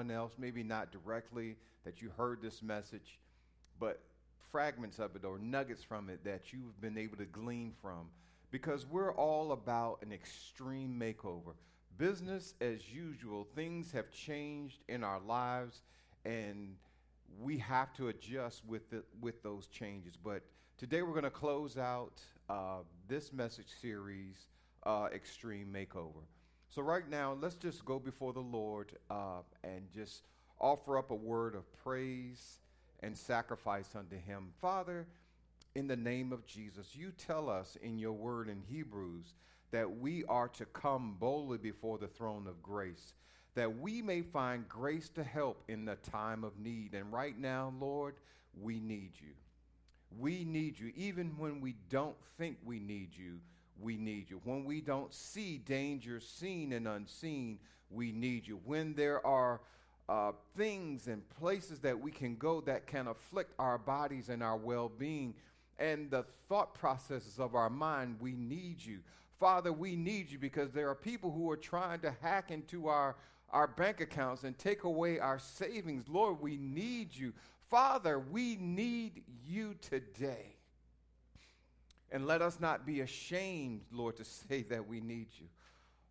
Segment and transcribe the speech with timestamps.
[0.00, 3.18] someone else, maybe not directly that you heard this message,
[3.78, 4.00] but
[4.50, 8.08] fragments of it or nuggets from it that you've been able to glean from.
[8.50, 11.54] Because we're all about an extreme makeover.
[11.98, 15.82] Business as usual, things have changed in our lives,
[16.24, 16.74] and
[17.38, 20.16] we have to adjust with, the, with those changes.
[20.16, 20.42] But
[20.78, 24.46] today we're going to close out uh, this message series,
[24.84, 26.24] uh, Extreme Makeover.
[26.72, 30.22] So, right now, let's just go before the Lord uh, and just
[30.60, 32.60] offer up a word of praise
[33.00, 34.52] and sacrifice unto Him.
[34.60, 35.08] Father,
[35.74, 39.34] in the name of Jesus, you tell us in your word in Hebrews
[39.72, 43.14] that we are to come boldly before the throne of grace,
[43.56, 46.94] that we may find grace to help in the time of need.
[46.94, 48.14] And right now, Lord,
[48.60, 49.32] we need you.
[50.18, 50.92] We need you.
[50.94, 53.40] Even when we don't think we need you,
[53.80, 54.40] we need you.
[54.44, 57.58] When we don't see danger seen and unseen,
[57.90, 58.60] we need you.
[58.64, 59.60] When there are
[60.08, 64.56] uh, things and places that we can go that can afflict our bodies and our
[64.56, 65.34] well being
[65.78, 68.98] and the thought processes of our mind, we need you.
[69.38, 73.16] Father, we need you because there are people who are trying to hack into our,
[73.50, 76.04] our bank accounts and take away our savings.
[76.08, 77.32] Lord, we need you.
[77.70, 80.56] Father, we need you today.
[82.12, 85.46] And let us not be ashamed, Lord, to say that we need you.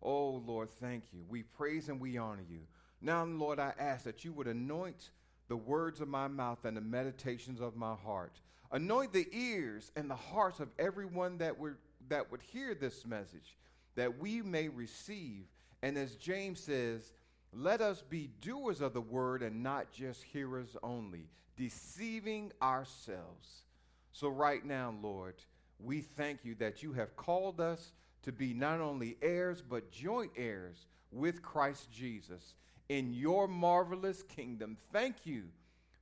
[0.02, 1.20] Oh, Lord, thank you.
[1.28, 2.60] We praise and we honor you.
[3.02, 5.10] Now, Lord, I ask that you would anoint
[5.48, 8.40] the words of my mouth and the meditations of my heart.
[8.72, 11.76] Anoint the ears and the hearts of everyone that would,
[12.08, 13.56] that would hear this message,
[13.96, 15.44] that we may receive.
[15.82, 17.12] And as James says,
[17.52, 21.26] let us be doers of the word and not just hearers only,
[21.56, 23.64] deceiving ourselves.
[24.12, 25.34] So, right now, Lord,
[25.84, 27.92] we thank you that you have called us
[28.22, 32.54] to be not only heirs, but joint heirs with Christ Jesus
[32.88, 34.76] in your marvelous kingdom.
[34.92, 35.44] Thank you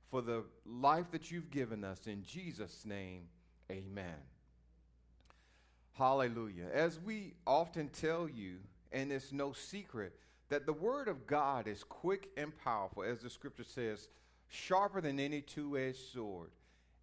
[0.09, 2.07] for the life that you've given us.
[2.07, 3.23] In Jesus' name,
[3.71, 4.15] amen.
[5.93, 6.67] Hallelujah.
[6.73, 8.55] As we often tell you,
[8.91, 10.13] and it's no secret,
[10.49, 14.07] that the Word of God is quick and powerful, as the scripture says,
[14.47, 16.49] sharper than any two edged sword.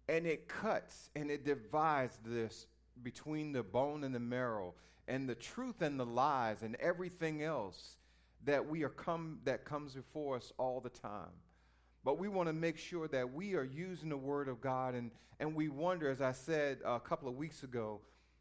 [0.09, 2.67] And it cuts and it divides this
[3.03, 4.73] between the bone and the marrow,
[5.07, 7.97] and the truth and the lies, and everything else
[8.45, 11.31] that we are come that comes before us all the time.
[12.03, 15.11] But we want to make sure that we are using the word of God and,
[15.39, 17.99] and we wonder, as I said a couple of weeks ago,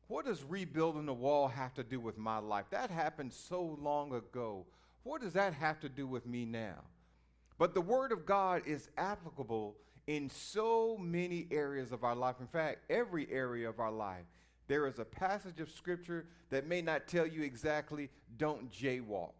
[0.08, 2.66] what does rebuilding the wall have to do with my life?
[2.70, 4.66] That happened so long ago.
[5.02, 6.76] What does that have to do with me now?
[7.58, 9.74] But the word of God is applicable
[10.06, 12.36] in so many areas of our life.
[12.40, 14.24] In fact, every area of our life.
[14.68, 19.32] There is a passage of scripture that may not tell you exactly, don't jaywalk.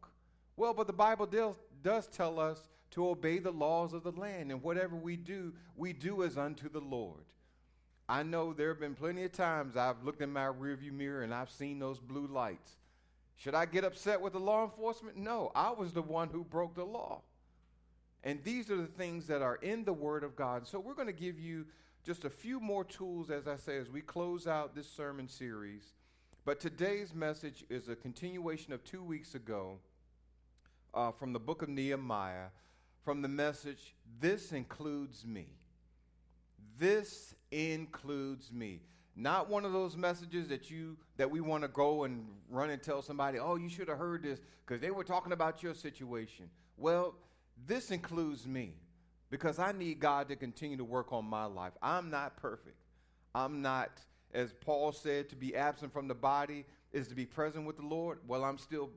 [0.56, 4.62] Well, but the Bible does, tell us to obey the laws of the land, and
[4.62, 7.24] whatever we do, we do as unto the Lord.
[8.08, 11.34] I know there have been plenty of times I've looked in my rearview mirror and
[11.34, 12.76] I've seen those blue lights.
[13.34, 15.16] Should I get upset with the law enforcement?
[15.16, 17.22] No, I was the one who broke the law.
[18.26, 20.66] And these are the things that are in the Word of God.
[20.66, 21.64] So we're going to give you
[22.04, 25.94] just a few more tools, as I say, as we close out this sermon series.
[26.44, 29.78] But today's message is a continuation of two weeks ago
[30.92, 32.48] uh, from the book of Nehemiah
[33.04, 35.46] from the message, This Includes Me.
[36.80, 38.80] This includes me.
[39.14, 42.82] Not one of those messages that you that we want to go and run and
[42.82, 46.50] tell somebody, "Oh, you should have heard this because they were talking about your situation."
[46.76, 47.14] Well,
[47.64, 48.74] this includes me
[49.30, 51.72] because I need God to continue to work on my life.
[51.82, 52.76] I'm not perfect.
[53.34, 53.90] I'm not
[54.34, 57.86] as Paul said to be absent from the body is to be present with the
[57.86, 58.18] Lord.
[58.26, 58.90] Well, I'm still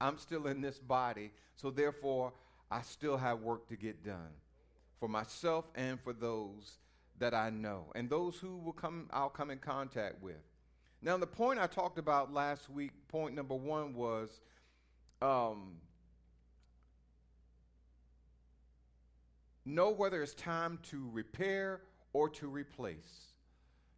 [0.00, 2.32] I'm still in this body, so therefore
[2.70, 4.34] I still have work to get done
[4.98, 6.78] for myself and for those
[7.18, 10.42] that I know and those who will come I'll come in contact with.
[11.00, 14.40] Now the point I talked about last week, point number one was
[15.20, 15.76] um,
[19.64, 21.82] know whether it's time to repair
[22.12, 23.32] or to replace.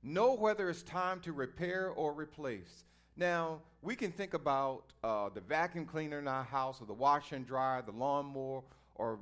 [0.03, 2.85] Know whether it's time to repair or replace.
[3.17, 7.37] Now, we can think about uh, the vacuum cleaner in our house, or the washer
[7.37, 8.63] and dryer, the lawnmower,
[8.97, 9.19] or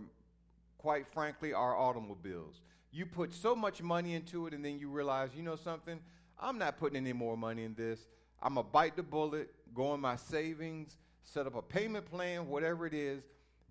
[0.78, 2.60] quite frankly, our automobiles.
[2.90, 6.00] You put so much money into it, and then you realize, you know something?
[6.38, 8.00] I'm not putting any more money in this.
[8.42, 12.48] I'm going to bite the bullet, go in my savings, set up a payment plan,
[12.48, 13.22] whatever it is,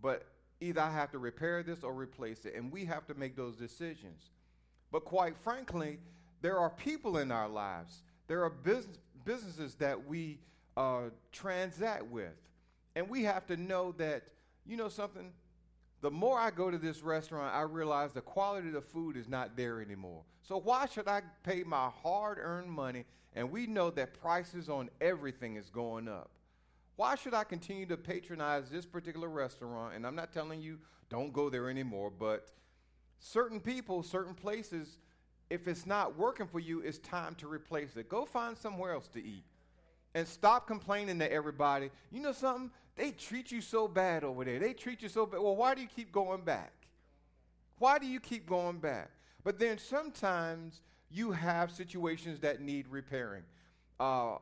[0.01, 0.25] but
[0.61, 2.55] either I have to repair this or replace it.
[2.55, 4.29] And we have to make those decisions.
[4.91, 5.99] But quite frankly,
[6.41, 10.39] there are people in our lives, there are business businesses that we
[10.77, 12.33] uh, transact with.
[12.95, 14.23] And we have to know that,
[14.65, 15.31] you know something,
[16.01, 19.29] the more I go to this restaurant, I realize the quality of the food is
[19.29, 20.23] not there anymore.
[20.41, 25.55] So why should I pay my hard-earned money and we know that prices on everything
[25.55, 26.31] is going up?
[27.01, 29.95] Why should I continue to patronize this particular restaurant?
[29.95, 30.77] And I'm not telling you
[31.09, 32.49] don't go there anymore, but
[33.17, 34.99] certain people, certain places,
[35.49, 38.07] if it's not working for you, it's time to replace it.
[38.07, 39.45] Go find somewhere else to eat.
[40.13, 41.89] And stop complaining to everybody.
[42.11, 42.69] You know something?
[42.95, 44.59] They treat you so bad over there.
[44.59, 45.41] They treat you so bad.
[45.41, 46.71] Well, why do you keep going back?
[47.79, 49.09] Why do you keep going back?
[49.43, 53.41] But then sometimes you have situations that need repairing.
[53.99, 54.35] Uh,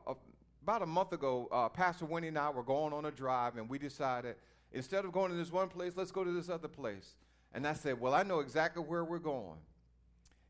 [0.62, 3.68] about a month ago, uh, Pastor Winnie and I were going on a drive, and
[3.68, 4.36] we decided
[4.72, 7.14] instead of going to this one place, let's go to this other place.
[7.52, 9.58] And I said, Well, I know exactly where we're going.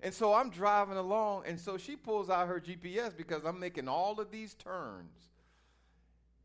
[0.03, 3.87] And so I'm driving along, and so she pulls out her GPS because I'm making
[3.87, 5.29] all of these turns.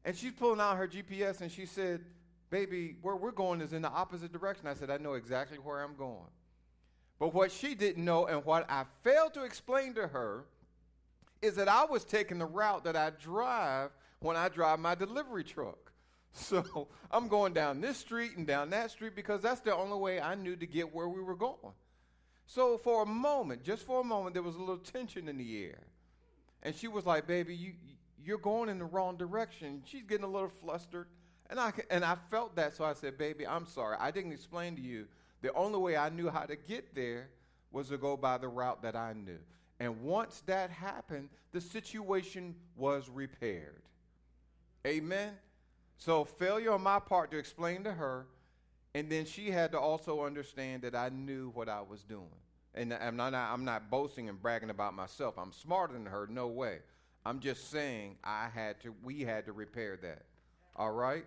[0.03, 2.01] And she's pulling out her GPS, and she said,
[2.49, 4.67] Baby, where we're going is in the opposite direction.
[4.67, 6.29] I said, I know exactly where I'm going.
[7.17, 10.45] But what she didn't know, and what I failed to explain to her,
[11.41, 15.43] is that I was taking the route that I drive when I drive my delivery
[15.43, 15.77] truck.
[16.37, 20.19] So I'm going down this street and down that street because that's the only way
[20.19, 21.73] I knew to get where we were going.
[22.45, 25.63] So for a moment, just for a moment, there was a little tension in the
[25.63, 25.79] air.
[26.61, 27.73] And she was like, baby, you,
[28.21, 29.81] you're going in the wrong direction.
[29.85, 31.07] She's getting a little flustered.
[31.49, 33.95] And I, and I felt that, so I said, baby, I'm sorry.
[33.99, 35.07] I didn't explain to you.
[35.41, 37.29] The only way I knew how to get there
[37.71, 39.39] was to go by the route that I knew.
[39.79, 43.81] And once that happened, the situation was repaired.
[44.85, 45.33] Amen?
[45.97, 48.27] So, failure on my part to explain to her,
[48.93, 52.29] and then she had to also understand that I knew what I was doing.
[52.73, 55.35] And I'm not, I'm not boasting and bragging about myself.
[55.37, 56.79] I'm smarter than her, no way.
[57.25, 60.23] I'm just saying I had to, we had to repair that.
[60.75, 61.25] All right?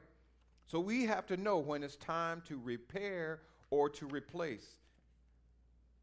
[0.67, 3.41] So we have to know when it's time to repair
[3.71, 4.67] or to replace.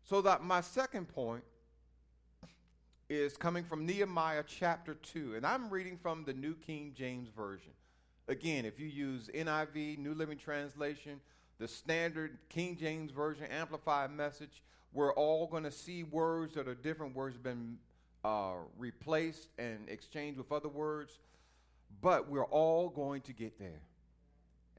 [0.03, 1.43] So that my second point
[3.09, 7.71] is coming from Nehemiah chapter 2, and I'm reading from the New King James Version.
[8.27, 11.21] Again, if you use NIV, New Living Translation,
[11.59, 16.73] the standard King James Version, Amplified Message, we're all going to see words that are
[16.73, 17.77] different words have been
[18.23, 21.19] uh, replaced and exchanged with other words,
[22.01, 23.81] but we're all going to get there.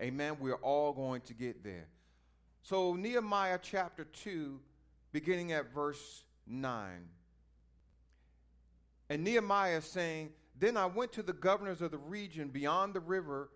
[0.02, 0.36] Amen.
[0.40, 1.86] We're all going to get there.
[2.64, 4.58] So, Nehemiah chapter 2,
[5.12, 7.08] beginning at verse 9.
[9.08, 13.50] And Nehemiah saying, Then I went to the governors of the region beyond the river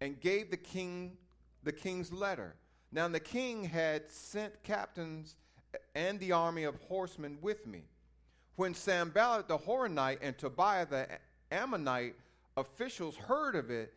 [0.00, 1.16] and gave the king
[1.62, 2.54] the king's letter.
[2.90, 5.36] Now the king had sent captains
[5.94, 7.84] and the army of horsemen with me.
[8.56, 11.06] When Sanballat the Horonite and Tobiah the
[11.50, 12.14] Ammonite
[12.56, 13.94] officials heard of it,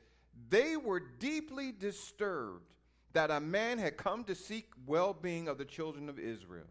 [0.50, 2.74] they were deeply disturbed
[3.14, 6.68] that a man had come to seek well being of the children of Israel.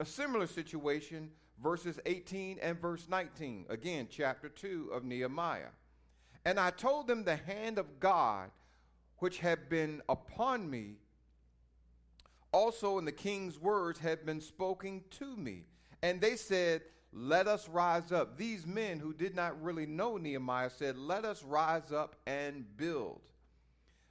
[0.00, 1.30] A similar situation
[1.62, 3.66] verses 18 and verse 19.
[3.68, 5.72] Again, chapter 2 of Nehemiah.
[6.44, 8.50] And I told them the hand of God
[9.18, 10.96] which had been upon me,
[12.52, 15.64] also in the king's words had been spoken to me.
[16.02, 18.36] And they said, Let us rise up.
[18.36, 23.22] These men who did not really know Nehemiah said, Let us rise up and build.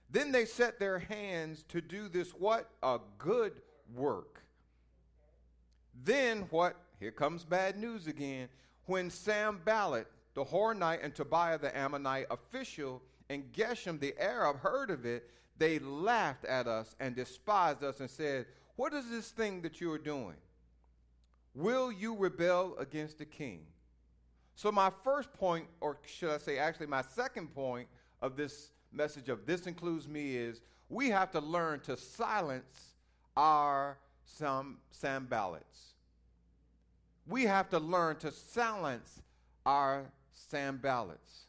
[0.09, 2.69] Then they set their hands to do this what?
[2.81, 3.61] A good
[3.93, 4.43] work.
[6.03, 6.75] Then what?
[6.99, 8.49] Here comes bad news again.
[8.85, 15.05] When Sanballat, the Horonite, and Tobiah the Ammonite official, and Geshem the Arab heard of
[15.05, 18.45] it, they laughed at us and despised us and said,
[18.75, 20.35] What is this thing that you are doing?
[21.55, 23.65] Will you rebel against the king?
[24.55, 27.87] So, my first point, or should I say, actually, my second point
[28.21, 32.93] of this message of this includes me is we have to learn to silence
[33.35, 35.92] our Sam, Sanballats
[37.27, 39.21] we have to learn to silence
[39.65, 40.05] our
[40.51, 41.45] Sanballats.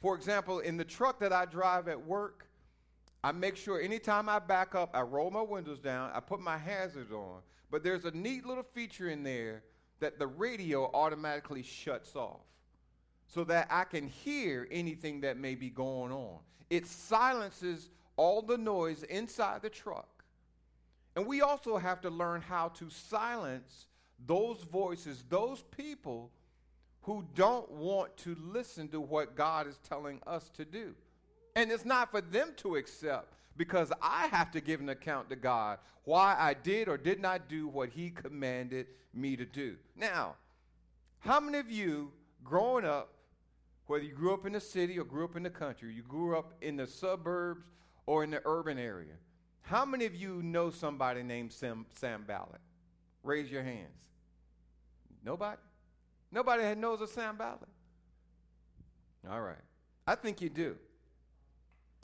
[0.00, 2.46] For example, in the truck that I drive at work,
[3.22, 6.58] I make sure anytime I back up, I roll my windows down, I put my
[6.58, 7.40] hazards on.
[7.70, 9.62] But there's a neat little feature in there
[10.00, 12.42] that the radio automatically shuts off
[13.26, 16.38] so that I can hear anything that may be going on.
[16.70, 20.24] It silences all the noise inside the truck.
[21.16, 23.86] And we also have to learn how to silence
[24.26, 26.30] those voices, those people
[27.02, 30.94] who don't want to listen to what God is telling us to do.
[31.54, 35.36] And it's not for them to accept because I have to give an account to
[35.36, 39.76] God why I did or did not do what He commanded me to do.
[39.96, 40.34] Now,
[41.20, 43.14] how many of you growing up,
[43.86, 46.36] whether you grew up in the city or grew up in the country, you grew
[46.36, 47.64] up in the suburbs
[48.06, 49.14] or in the urban area,
[49.62, 52.60] How many of you know somebody named Sam, Sanballat?
[53.24, 53.88] Raise your hands.
[55.24, 55.60] Nobody?
[56.30, 57.68] Nobody that knows a Sanballat?
[59.28, 59.56] All right.
[60.06, 60.76] I think you do.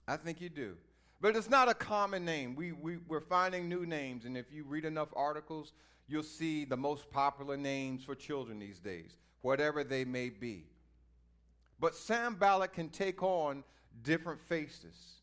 [0.09, 0.77] I think you do.
[1.21, 2.57] But it's not a common name.
[2.57, 5.73] We, we, we're finding new names, and if you read enough articles,
[6.09, 10.65] you'll see the most popular names for children these days, whatever they may be.
[11.79, 13.63] But Sanballat can take on
[14.03, 15.21] different faces,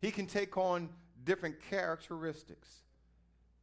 [0.00, 0.88] he can take on
[1.24, 2.68] different characteristics.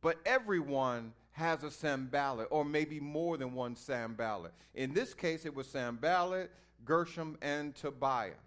[0.01, 4.53] But everyone has a Sanballat, or maybe more than one Sanballat.
[4.73, 6.49] In this case, it was Sanballat,
[6.85, 8.39] Gershom, and Tobiah.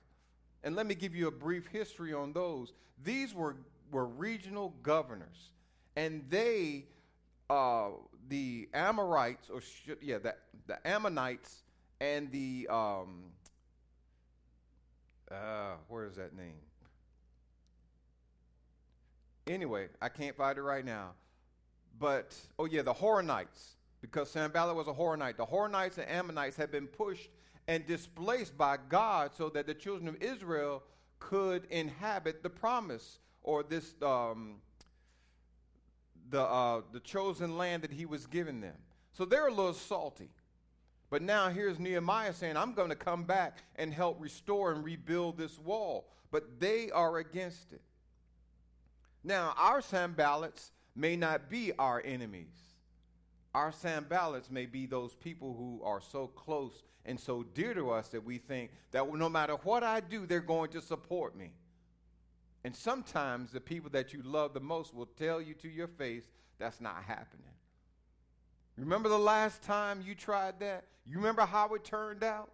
[0.64, 2.72] And let me give you a brief history on those.
[3.04, 3.56] These were,
[3.90, 5.50] were regional governors,
[5.96, 6.86] and they,
[7.50, 7.88] uh,
[8.30, 9.60] the Amorites, or
[10.00, 10.34] yeah, the,
[10.66, 11.64] the Ammonites
[12.00, 13.24] and the, um,
[15.30, 16.54] uh, where is that name?
[19.46, 21.10] Anyway, I can't find it right now.
[21.98, 25.36] But, oh yeah, the Horonites, because Sanballat was a Horonite.
[25.36, 27.30] The Horonites and Ammonites had been pushed
[27.66, 30.82] and displaced by God so that the children of Israel
[31.18, 34.56] could inhabit the promise or this um,
[36.30, 38.76] the uh, the chosen land that he was giving them.
[39.12, 40.30] So they're a little salty.
[41.10, 45.38] But now here's Nehemiah saying, I'm going to come back and help restore and rebuild
[45.38, 46.06] this wall.
[46.30, 47.80] But they are against it.
[49.24, 52.74] Now, our Sanballats may not be our enemies.
[53.54, 58.08] Our Sanballats may be those people who are so close and so dear to us
[58.08, 61.52] that we think that no matter what I do, they're going to support me.
[62.64, 66.24] And sometimes the people that you love the most will tell you to your face
[66.58, 67.44] that's not happening.
[68.76, 70.84] Remember the last time you tried that?
[71.06, 72.50] You remember how it turned out?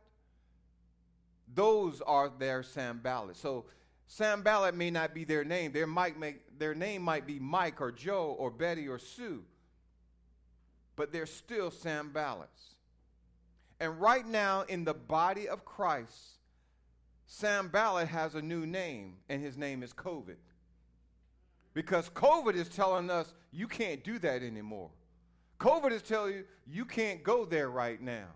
[1.52, 3.36] Those are their Sanballat.
[3.36, 3.64] So
[4.06, 5.72] Sanballat may not be their name.
[5.72, 9.44] Their, might make, their name might be Mike or Joe or Betty or Sue.
[10.96, 12.74] But they're still Sanballats.
[13.80, 16.38] And right now in the body of Christ,
[17.26, 20.36] Sanballat has a new name, and his name is COVID.
[21.72, 24.90] Because COVID is telling us you can't do that anymore.
[25.58, 28.26] COVID is telling you you can't go there right now.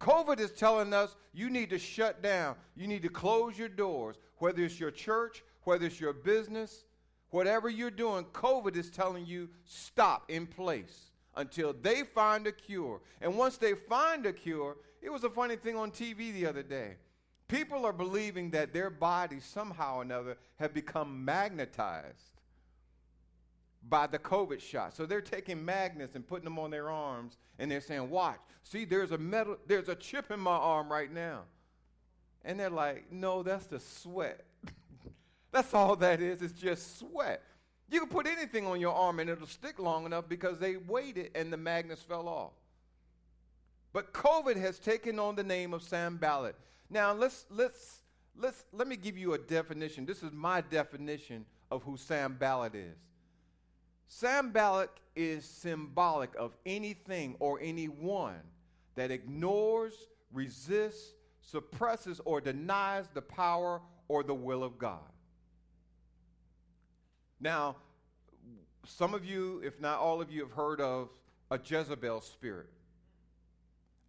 [0.00, 2.54] COVID is telling us you need to shut down.
[2.76, 6.84] You need to close your doors, whether it's your church, whether it's your business,
[7.30, 8.24] whatever you're doing.
[8.26, 13.00] COVID is telling you stop in place until they find a cure.
[13.20, 16.62] And once they find a cure, it was a funny thing on TV the other
[16.62, 16.96] day.
[17.46, 22.38] People are believing that their bodies somehow or another have become magnetized
[23.88, 24.94] by the COVID shot.
[24.94, 28.84] So they're taking magnets and putting them on their arms and they're saying, Watch, see,
[28.84, 31.42] there's a metal, there's a chip in my arm right now.
[32.44, 34.44] And they're like, No, that's the sweat.
[35.52, 37.42] that's all that is, it's just sweat.
[37.90, 41.30] You can put anything on your arm and it'll stick long enough because they waited
[41.34, 42.52] and the magnets fell off.
[43.92, 46.54] But COVID has taken on the name of Sanballat.
[46.90, 48.02] Now let's let's
[48.36, 50.04] let's let me give you a definition.
[50.04, 52.96] This is my definition of who Sanballat is.
[54.08, 58.40] Sanballat is symbolic of anything or anyone
[58.94, 59.94] that ignores,
[60.32, 61.14] resists,
[61.50, 65.00] suppresses, or denies the power or the will of God.
[67.40, 67.76] Now,
[68.84, 71.08] some of you, if not all of you, have heard of
[71.50, 72.68] a Jezebel spirit.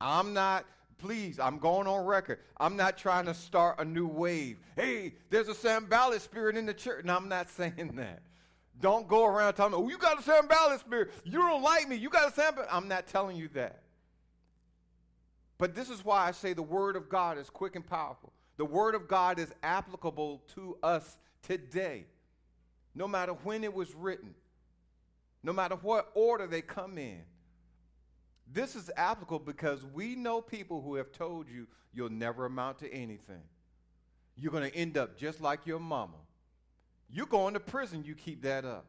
[0.02, 0.66] I'm not,
[0.98, 2.40] please, I'm going on record.
[2.58, 4.58] I'm not trying to start a new wave.
[4.76, 7.06] Hey, there's a Sanballat spirit in the church.
[7.06, 8.22] No, I'm not saying that.
[8.82, 11.12] Don't go around telling me, oh, you got a Sanballat spirit.
[11.26, 11.98] You don't like me.
[11.98, 12.70] You got a Sanballat.
[12.72, 13.84] I'm not telling you that.
[15.60, 18.34] But this is why I say the Word of God is quick and powerful.
[18.58, 22.06] The Word of God is applicable to us today,
[22.96, 24.34] no matter when it was written,
[25.44, 27.22] no matter what order they come in.
[28.52, 32.92] This is applicable because we know people who have told you you'll never amount to
[32.92, 33.44] anything.
[34.36, 36.18] You're going to end up just like your mama.
[37.12, 38.86] You're going to prison, you keep that up.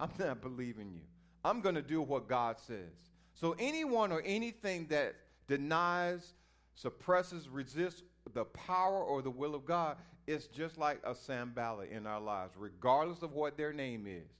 [0.00, 1.02] I'm not believing you.
[1.44, 2.92] I'm going to do what God says.
[3.34, 5.14] So, anyone or anything that
[5.56, 6.34] denies,
[6.74, 12.06] suppresses, resists the power or the will of God it's just like a Sanballat in
[12.06, 14.30] our lives, regardless of what their name is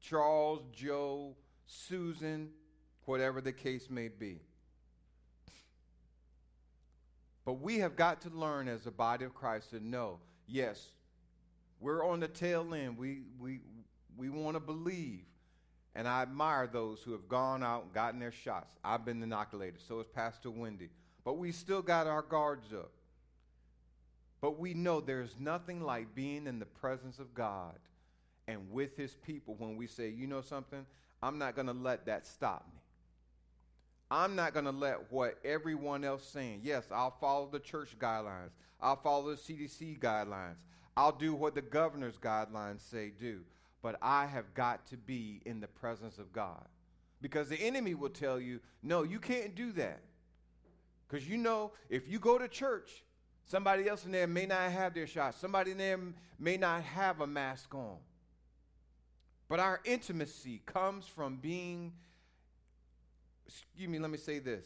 [0.00, 1.36] Charles, Joe,
[1.66, 2.50] Susan,
[3.04, 4.40] whatever the case may be.
[7.44, 10.92] But we have got to learn as a body of Christ to know yes,
[11.78, 12.96] we're on the tail end.
[12.96, 13.60] We, we,
[14.16, 15.24] we want to believe.
[15.94, 18.76] And I admire those who have gone out and gotten their shots.
[18.84, 19.80] I've been inoculated.
[19.86, 20.88] So has Pastor Wendy.
[21.24, 22.92] But we still got our guards up.
[24.40, 27.78] But we know there's nothing like being in the presence of God
[28.48, 30.86] and with his people when we say, you know something,
[31.22, 32.80] I'm not going to let that stop me.
[34.10, 36.62] I'm not going to let what everyone else saying.
[36.64, 38.50] Yes, I'll follow the church guidelines.
[38.80, 40.56] I'll follow the CDC guidelines.
[40.96, 43.40] I'll do what the governor's guidelines say do.
[43.82, 46.66] But I have got to be in the presence of God.
[47.22, 50.00] Because the enemy will tell you, no, you can't do that.
[51.08, 53.04] Because you know, if you go to church,
[53.46, 55.34] somebody else in there may not have their shot.
[55.34, 55.98] Somebody in there
[56.38, 57.96] may not have a mask on.
[59.48, 61.92] But our intimacy comes from being
[63.50, 64.64] excuse me, let me say this.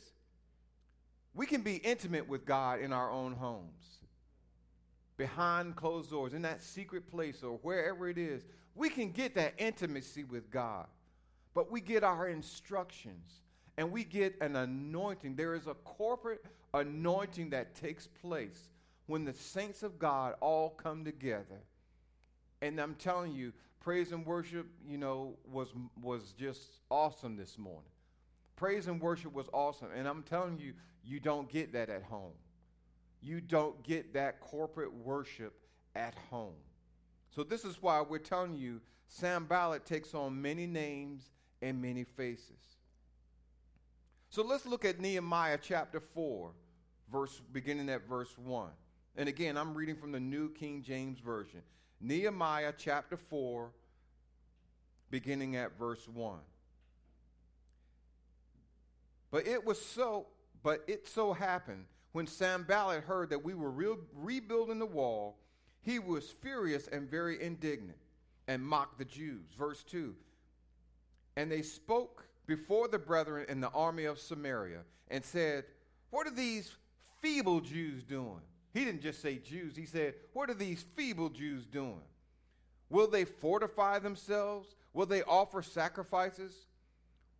[1.32, 3.98] We can be intimate with God in our own homes,
[5.16, 8.44] behind closed doors, in that secret place or wherever it is.
[8.74, 10.86] We can get that intimacy with God,
[11.54, 13.42] but we get our instructions
[13.76, 15.36] and we get an anointing.
[15.36, 18.68] There is a corporate anointing that takes place
[19.06, 21.62] when the saints of God all come together.
[22.62, 25.68] And I'm telling you, praise and worship, you know, was
[26.00, 27.90] was just awesome this morning.
[28.56, 29.88] Praise and worship was awesome.
[29.94, 32.32] And I'm telling you, you don't get that at home.
[33.20, 35.54] You don't get that corporate worship
[35.94, 36.54] at home.
[37.34, 42.78] So, this is why we're telling you Sanballat takes on many names and many faces.
[44.30, 46.52] So, let's look at Nehemiah chapter 4,
[47.10, 48.70] verse, beginning at verse 1.
[49.16, 51.62] And again, I'm reading from the New King James Version.
[52.00, 53.70] Nehemiah chapter 4,
[55.10, 56.38] beginning at verse 1.
[59.30, 60.26] But it was so,
[60.62, 65.38] but it so happened when Sanballat heard that we were re- rebuilding the wall,
[65.84, 67.98] he was furious and very indignant
[68.48, 69.50] and mocked the Jews.
[69.56, 70.14] Verse 2
[71.36, 75.64] And they spoke before the brethren in the army of Samaria and said,
[76.10, 76.74] What are these
[77.20, 78.40] feeble Jews doing?
[78.72, 82.02] He didn't just say Jews, he said, What are these feeble Jews doing?
[82.90, 84.74] Will they fortify themselves?
[84.92, 86.66] Will they offer sacrifices?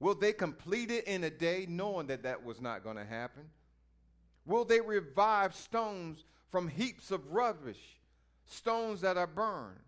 [0.00, 3.44] Will they complete it in a day knowing that that was not going to happen?
[4.44, 7.80] Will they revive stones from heaps of rubbish,
[8.46, 9.78] stones that are burned?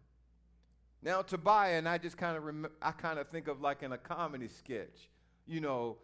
[1.03, 3.93] Now Tobiah and I just kind of rem- I kind of think of like in
[3.93, 5.09] a comedy sketch.
[5.47, 5.99] You know,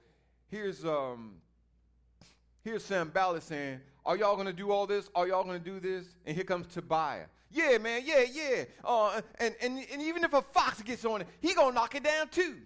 [0.48, 1.34] here's um
[2.62, 5.10] here's Sanballat saying, "Are y'all to do all this?
[5.14, 7.26] Are y'all to do this?" And here comes Tobiah.
[7.50, 8.02] Yeah, man.
[8.04, 8.64] Yeah, yeah.
[8.84, 12.04] Uh, and, and and even if a fox gets on it, he gonna knock it
[12.04, 12.58] down too.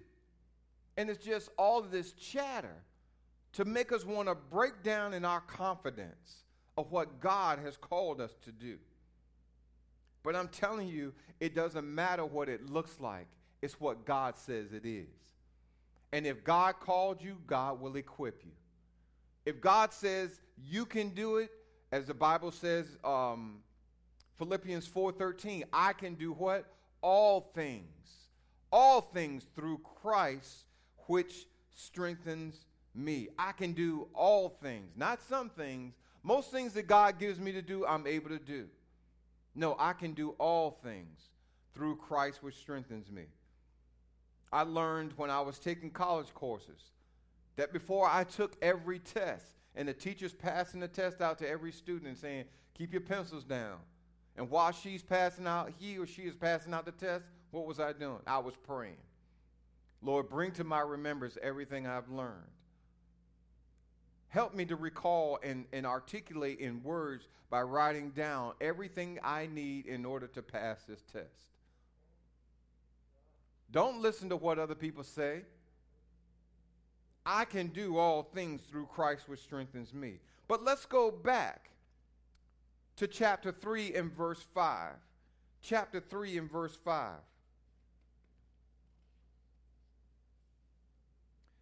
[0.97, 2.83] And it's just all of this chatter
[3.55, 6.45] to make us want to break down in our confidence
[6.77, 8.79] of what God has called us to do.
[10.27, 13.29] But I'm telling you, it doesn't matter what it looks like,
[13.63, 15.07] it's what God says it is.
[16.13, 18.51] And if God called you, God will equip you.
[19.45, 21.53] If God says you can do it,
[21.93, 23.59] as the Bible says, um,
[24.37, 26.75] Philippians 4:13, I can do what?
[27.03, 28.27] All things.
[28.73, 30.67] All things through Christ
[31.07, 33.29] which strengthens me.
[33.39, 35.95] I can do all things, not some things.
[36.25, 38.67] Most things that God gives me to do, I'm able to do.
[39.57, 41.31] No, I can do all things
[41.75, 43.25] through Christ, which strengthens me.
[44.53, 46.93] I learned when I was taking college courses
[47.57, 51.73] that before I took every test, and the teacher's passing the test out to every
[51.73, 53.79] student and saying, Keep your pencils down.
[54.37, 57.81] And while she's passing out, he or she is passing out the test, what was
[57.81, 58.21] I doing?
[58.27, 58.99] I was praying.
[60.03, 62.45] Lord, bring to my remembrance everything I've learned.
[64.37, 69.87] Help me to recall and, and articulate in words by writing down everything I need
[69.87, 71.47] in order to pass this test.
[73.71, 75.41] Don't listen to what other people say.
[77.25, 80.19] I can do all things through Christ which strengthens me.
[80.49, 81.71] But let's go back
[82.97, 84.97] to chapter 3 and verse 5.
[85.63, 87.15] Chapter 3 and verse 5.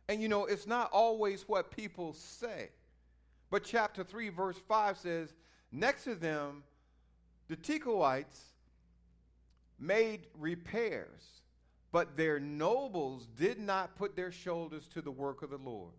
[0.09, 2.71] And you know, it's not always what people say.
[3.51, 5.35] But chapter 3, verse 5 says,
[5.73, 6.63] Next to them,
[7.49, 8.41] the Tekoites
[9.79, 11.23] made repairs,
[11.93, 15.93] but their nobles did not put their shoulders to the work of the Lord.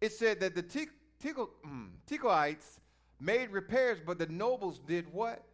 [0.00, 2.80] It said that the mm, Tekoites
[3.20, 5.44] made repairs, but the nobles did what?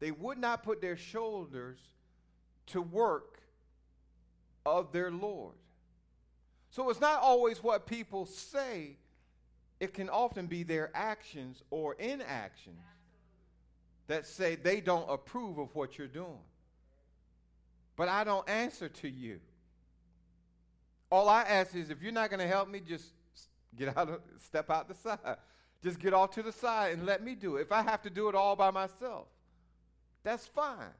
[0.00, 1.78] They would not put their shoulders
[2.68, 3.39] to work
[4.66, 5.54] of their Lord.
[6.70, 8.96] So it's not always what people say,
[9.80, 12.76] it can often be their actions or inactions
[14.06, 16.44] that say they don't approve of what you're doing.
[17.96, 19.40] But I don't answer to you.
[21.10, 23.06] All I ask is if you're not going to help me, just
[23.76, 25.36] get out of, step out the side.
[25.82, 27.62] Just get off to the side and let me do it.
[27.62, 29.26] If I have to do it all by myself,
[30.22, 30.94] That's fine.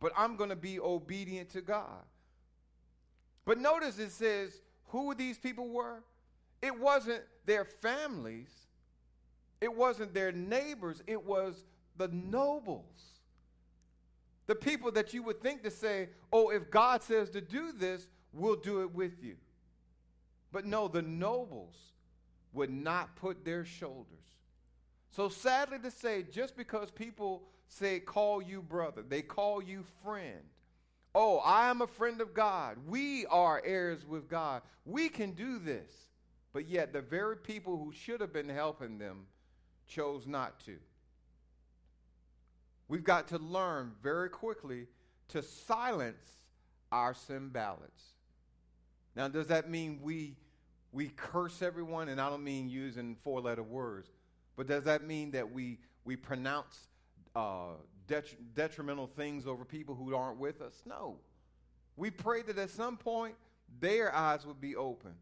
[0.00, 2.04] But I'm going to be obedient to God.
[3.44, 6.02] But notice it says who these people were.
[6.60, 8.50] It wasn't their families,
[9.60, 11.64] it wasn't their neighbors, it was
[11.96, 12.84] the nobles.
[14.46, 18.06] The people that you would think to say, oh, if God says to do this,
[18.32, 19.36] we'll do it with you.
[20.52, 21.74] But no, the nobles
[22.52, 24.06] would not put their shoulders.
[25.10, 30.42] So sadly to say, just because people say, call you brother, they call you friend.
[31.14, 32.78] Oh, I am a friend of God.
[32.86, 34.62] We are heirs with God.
[34.86, 35.90] We can do this.
[36.52, 39.26] But yet, the very people who should have been helping them
[39.86, 40.76] chose not to.
[42.88, 44.86] We've got to learn very quickly
[45.28, 46.30] to silence
[46.90, 48.12] our Sanballats.
[49.16, 50.36] Now, does that mean we
[50.92, 52.10] we curse everyone?
[52.10, 54.10] And I don't mean using four-letter words,
[54.56, 56.88] but does that mean that we we pronounce
[57.34, 57.76] uh,
[58.12, 60.82] detri- detrimental things over people who aren't with us?
[60.86, 61.18] No.
[61.96, 63.34] We pray that at some point
[63.80, 65.14] their eyes would be open.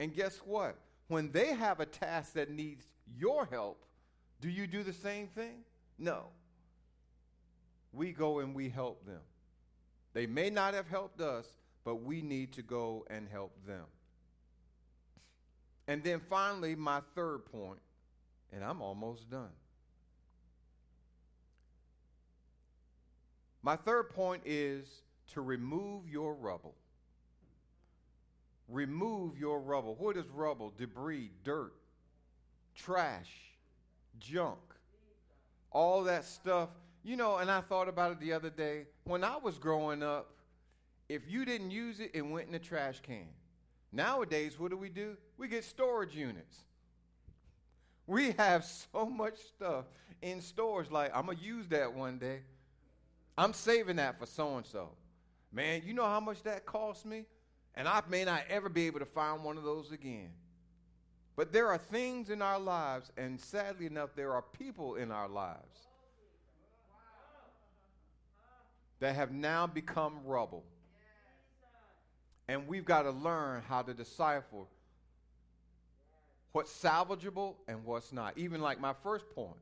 [0.00, 0.76] And guess what?
[1.08, 2.84] When they have a task that needs
[3.16, 3.84] your help,
[4.40, 5.64] do you do the same thing?
[5.98, 6.26] No
[7.94, 9.20] we go and we help them.
[10.12, 11.46] They may not have helped us,
[11.84, 13.84] but we need to go and help them.
[15.86, 17.80] And then finally, my third point,
[18.52, 19.50] and I'm almost done.
[23.64, 24.86] My third point is
[25.32, 26.74] to remove your rubble.
[28.68, 29.96] Remove your rubble.
[29.96, 30.72] What is rubble?
[30.76, 31.72] Debris, dirt,
[32.76, 33.30] trash,
[34.20, 34.60] junk.
[35.72, 36.68] All that stuff
[37.04, 38.86] you know, and I thought about it the other day.
[39.04, 40.30] When I was growing up,
[41.10, 43.28] if you didn't use it, it went in the trash can.
[43.92, 45.18] Nowadays, what do we do?
[45.36, 46.64] We get storage units.
[48.06, 49.84] We have so much stuff
[50.22, 52.40] in stores, like, I'm going to use that one day.
[53.36, 54.90] I'm saving that for so and so.
[55.52, 57.24] Man, you know how much that cost me?
[57.74, 60.30] And I may not ever be able to find one of those again.
[61.36, 65.28] But there are things in our lives, and sadly enough, there are people in our
[65.28, 65.88] lives
[69.00, 70.64] that have now become rubble.
[72.46, 74.66] And we've got to learn how to decipher
[76.52, 78.38] what's salvageable and what's not.
[78.38, 79.56] Even like my first point,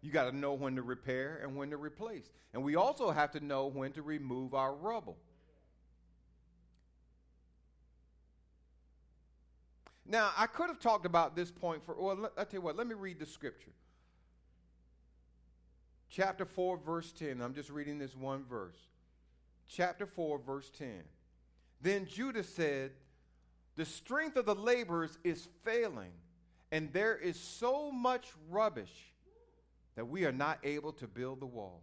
[0.00, 2.30] you got to know when to repair and when to replace.
[2.52, 5.16] And we also have to know when to remove our rubble.
[10.06, 12.86] Now, I could have talked about this point for, well, I'll tell you what, let
[12.86, 13.72] me read the scripture
[16.10, 17.40] chapter 4, verse 10.
[17.40, 18.78] I'm just reading this one verse.
[19.68, 21.02] Chapter 4, verse 10.
[21.80, 22.92] Then Judah said,
[23.76, 26.12] The strength of the laborers is failing,
[26.72, 29.07] and there is so much rubbish
[29.98, 31.82] that we are not able to build the wall.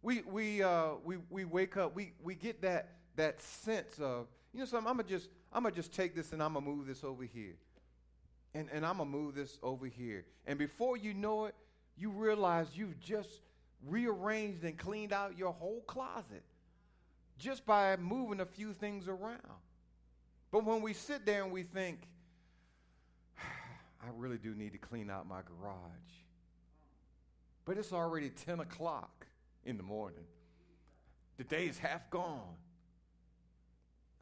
[0.00, 4.60] We, we, uh, we, we wake up, we, we get that, that sense of, you
[4.60, 6.70] know something, I'm going to just, I'm to just take this and I'm going to
[6.70, 7.52] move this over here
[8.54, 10.24] and, and I'm going to move this over here.
[10.46, 11.54] And before you know it,
[11.98, 13.42] you realize you've just
[13.86, 16.44] rearranged and cleaned out your whole closet
[17.38, 19.60] just by moving a few things around.
[20.50, 22.08] But when we sit there and we think,
[24.02, 25.84] I really do need to clean out my garage.
[27.64, 29.26] But it's already 10 o'clock
[29.64, 30.24] in the morning.
[31.36, 32.56] The day is half gone.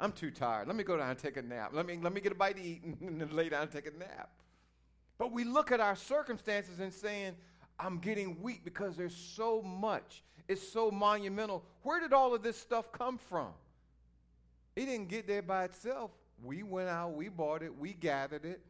[0.01, 0.69] I'm too tired.
[0.69, 1.71] Let me go down and take a nap.
[1.73, 3.87] Let me, let me get a bite to eat and then lay down and take
[3.87, 4.31] a nap.
[5.19, 7.35] But we look at our circumstances and saying,
[7.79, 10.23] I'm getting weak because there's so much.
[10.47, 11.65] It's so monumental.
[11.83, 13.49] Where did all of this stuff come from?
[14.77, 16.11] It didn't get there by itself.
[16.43, 18.61] We went out, we bought it, we gathered it,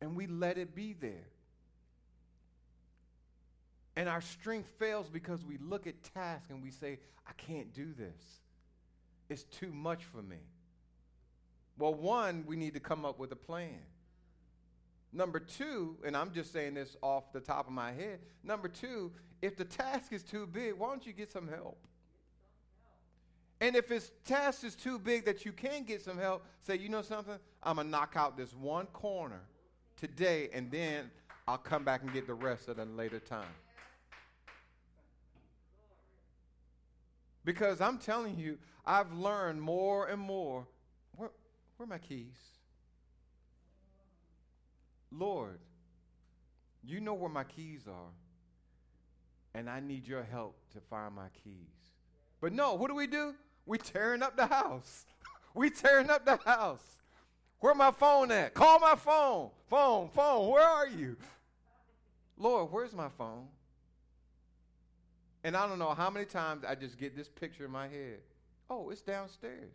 [0.00, 1.28] and we let it be there.
[3.96, 7.92] And our strength fails because we look at tasks and we say, I can't do
[7.92, 8.40] this.
[9.28, 10.38] It's too much for me.
[11.78, 13.80] Well, one, we need to come up with a plan.
[15.12, 18.20] Number two, and I'm just saying this off the top of my head.
[18.44, 21.78] Number two, if the task is too big, why don't you get some help?
[23.60, 26.88] And if this task is too big that you can get some help, say, you
[26.88, 27.38] know something?
[27.62, 29.40] I'm going to knock out this one corner
[30.00, 31.10] today, and then
[31.46, 33.44] I'll come back and get the rest at a later time.
[37.44, 40.66] Because I'm telling you, I've learned more and more
[41.80, 42.36] where are my keys?
[45.10, 45.58] Lord,
[46.84, 48.12] you know where my keys are,
[49.54, 51.54] and I need your help to find my keys.
[52.38, 53.34] But no, what do we do?
[53.64, 55.06] We tearing up the house.
[55.54, 56.99] we tearing up the house.
[57.60, 58.54] Where my phone at?
[58.54, 59.50] Call my phone.
[59.68, 61.16] Phone, phone, where are you?
[62.36, 63.46] Lord, where's my phone?
[65.44, 68.20] And I don't know how many times I just get this picture in my head.
[68.68, 69.74] Oh, it's downstairs.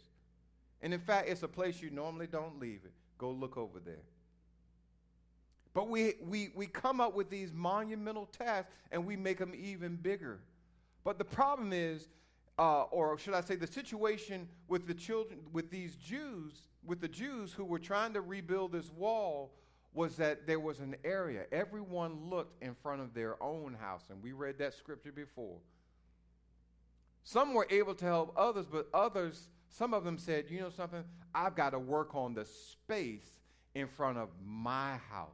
[0.81, 2.91] And in fact, it's a place you normally don't leave it.
[3.17, 4.03] Go look over there.
[5.73, 9.95] But we, we, we come up with these monumental tasks and we make them even
[9.95, 10.39] bigger.
[11.03, 12.07] But the problem is,
[12.57, 16.53] uh, or should I say, the situation with the children, with these Jews,
[16.85, 19.51] with the Jews who were trying to rebuild this wall,
[19.93, 21.45] was that there was an area.
[21.51, 25.57] Everyone looked in front of their own house, and we read that scripture before.
[27.23, 31.03] Some were able to help others, but others, some of them said, you know something?
[31.33, 33.25] I've got to work on the space
[33.73, 35.29] in front of my house.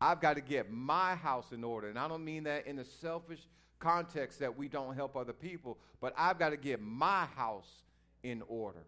[0.00, 1.88] I've got to get my house in order.
[1.88, 3.40] And I don't mean that in a selfish
[3.78, 7.82] context that we don't help other people, but I've got to get my house
[8.22, 8.84] in order.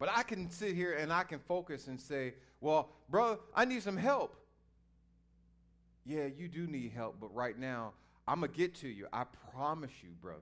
[0.00, 3.82] But I can sit here and I can focus and say, well, brother, I need
[3.82, 4.34] some help.
[6.06, 7.92] Yeah, you do need help, but right now,
[8.26, 9.06] I'm going to get to you.
[9.12, 10.40] I promise you, brother.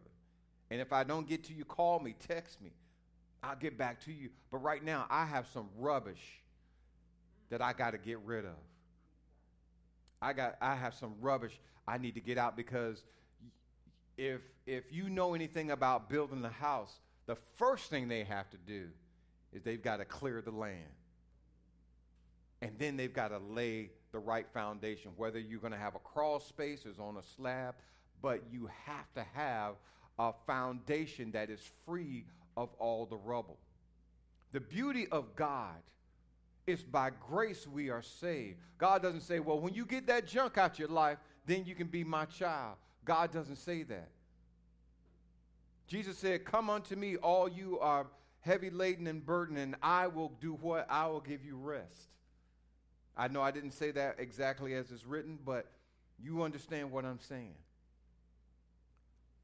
[0.71, 2.71] And if I don't get to you, call me, text me.
[3.42, 4.31] I'll get back to you.
[4.53, 6.23] But right now, I have some rubbish
[7.51, 8.57] that I got to get rid of.
[10.21, 13.05] I got I have some rubbish I need to get out because
[14.16, 18.57] if if you know anything about building a house, the first thing they have to
[18.57, 18.88] do
[19.52, 20.84] is they've got to clear the land.
[22.61, 26.00] And then they've got to lay the right foundation, whether you're going to have a
[26.00, 27.74] crawl space or on a slab,
[28.20, 29.74] but you have to have
[30.18, 32.24] a foundation that is free
[32.56, 33.58] of all the rubble.
[34.52, 35.76] The beauty of God
[36.68, 38.58] it's by grace we are saved.
[38.76, 41.74] God doesn't say, well, when you get that junk out of your life, then you
[41.74, 42.76] can be my child.
[43.06, 44.11] God doesn't say that.
[45.87, 48.06] Jesus said, Come unto me, all you are
[48.40, 50.87] heavy laden and burdened, and I will do what?
[50.90, 52.11] I will give you rest.
[53.16, 55.66] I know I didn't say that exactly as it's written, but
[56.22, 57.55] you understand what I'm saying.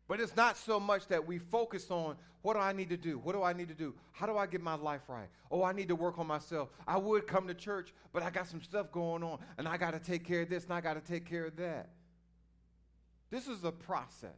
[0.06, 3.18] But it's not so much that we focus on what do I need to do?
[3.18, 3.94] What do I need to do?
[4.12, 5.28] How do I get my life right?
[5.50, 6.68] Oh, I need to work on myself.
[6.86, 9.92] I would come to church, but I got some stuff going on, and I got
[9.92, 11.88] to take care of this, and I got to take care of that.
[13.30, 14.30] This is a process.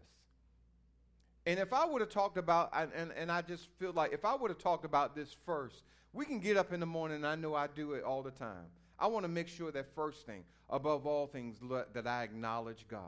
[1.46, 4.34] And if I would have talked about, and, and I just feel like if I
[4.34, 7.36] would have talked about this first, we can get up in the morning, and I
[7.36, 8.66] know I do it all the time.
[8.98, 11.58] I want to make sure that first thing, above all things,
[11.94, 13.00] that I acknowledge God.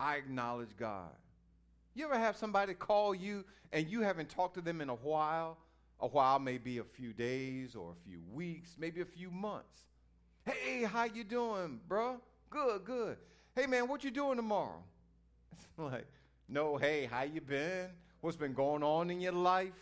[0.00, 1.10] I acknowledge God.
[1.94, 5.58] You ever have somebody call you and you haven't talked to them in a while?
[6.00, 9.84] A while may be a few days or a few weeks, maybe a few months.
[10.44, 12.20] Hey, how you doing, bro?
[12.50, 13.16] Good, good.
[13.54, 14.82] Hey, man, what you doing tomorrow?
[15.52, 16.06] It's like,
[16.52, 17.88] no, hey, how you been?
[18.20, 19.72] What's been going on in your life?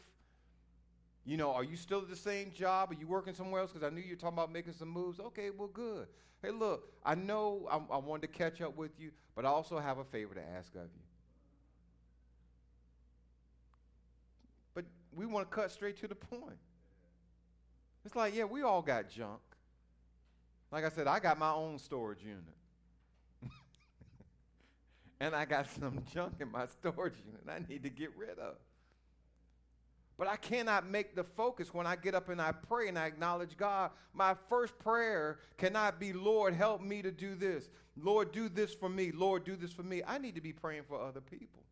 [1.24, 2.92] You know, are you still at the same job?
[2.92, 3.72] Are you working somewhere else?
[3.72, 5.18] Because I knew you were talking about making some moves.
[5.20, 6.06] Okay, well, good.
[6.42, 9.78] Hey, look, I know I, I wanted to catch up with you, but I also
[9.78, 11.02] have a favor to ask of you.
[14.72, 16.56] But we want to cut straight to the point.
[18.04, 19.40] It's like, yeah, we all got junk.
[20.70, 22.44] Like I said, I got my own storage unit.
[25.20, 28.56] And I got some junk in my storage unit I need to get rid of.
[30.18, 33.06] But I cannot make the focus when I get up and I pray and I
[33.06, 33.90] acknowledge God.
[34.12, 37.70] My first prayer cannot be, Lord, help me to do this.
[37.96, 39.12] Lord, do this for me.
[39.12, 40.02] Lord, do this for me.
[40.06, 41.62] I need to be praying for other people.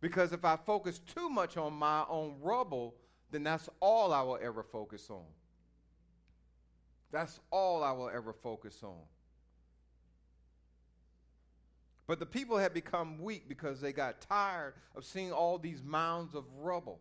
[0.00, 2.94] Because if I focus too much on my own rubble,
[3.32, 5.24] then that's all I will ever focus on.
[7.10, 9.00] That's all I will ever focus on.
[12.06, 16.34] But the people had become weak because they got tired of seeing all these mounds
[16.34, 17.00] of rubble.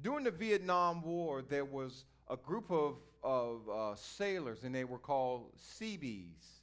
[0.00, 4.98] During the Vietnam War, there was a group of, of uh, sailors, and they were
[4.98, 6.60] called Seabees.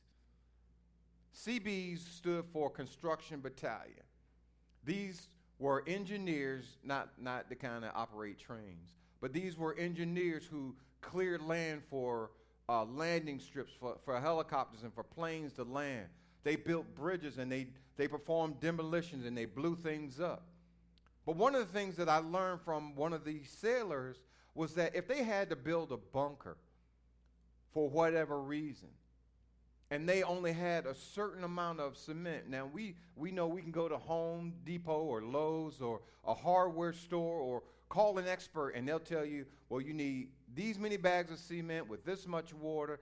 [1.34, 4.04] Seabees stood for Construction Battalion.
[4.84, 10.76] These were engineers, not, not the kind that operate trains, but these were engineers who
[11.02, 12.32] cleared land for
[12.70, 16.06] uh, landing strips for, for helicopters and for planes to land.
[16.44, 20.44] They built bridges and they, they performed demolitions and they blew things up.
[21.26, 24.18] But one of the things that I learned from one of these sailors
[24.54, 26.58] was that if they had to build a bunker
[27.74, 28.90] for whatever reason,
[29.92, 32.48] and they only had a certain amount of cement.
[32.48, 36.94] Now we we know we can go to Home Depot or Lowe's or a hardware
[36.94, 41.32] store or call an expert and they'll tell you, well, you need these many bags
[41.32, 43.00] of cement with this much water,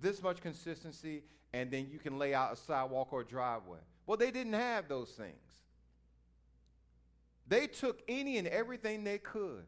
[0.00, 3.78] this much consistency, and then you can lay out a sidewalk or a driveway.
[4.06, 5.34] Well, they didn't have those things.
[7.46, 9.66] They took any and everything they could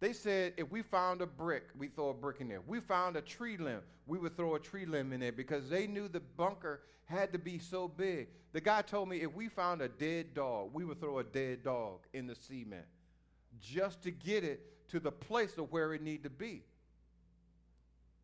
[0.00, 2.60] They said if we found a brick, we throw a brick in there.
[2.66, 5.86] We found a tree limb, we would throw a tree limb in there because they
[5.86, 8.28] knew the bunker had to be so big.
[8.52, 11.64] The guy told me if we found a dead dog, we would throw a dead
[11.64, 12.86] dog in the cement
[13.60, 16.62] just to get it to the place of where it need to be.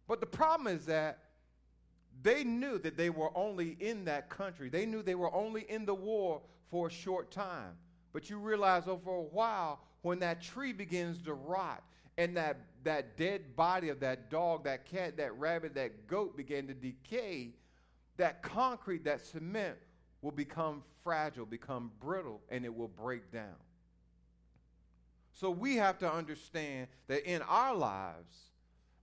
[0.07, 1.19] But the problem is that
[2.23, 4.69] they knew that they were only in that country.
[4.69, 7.73] They knew they were only in the war for a short time.
[8.13, 11.83] But you realize over a while, when that tree begins to rot
[12.17, 16.67] and that, that dead body of that dog, that cat, that rabbit, that goat began
[16.69, 17.55] to decay,
[18.17, 19.77] that concrete, that cement
[20.23, 23.57] will become fragile, become brittle, and it will break down.
[25.35, 28.37] So we have to understand that in our lives,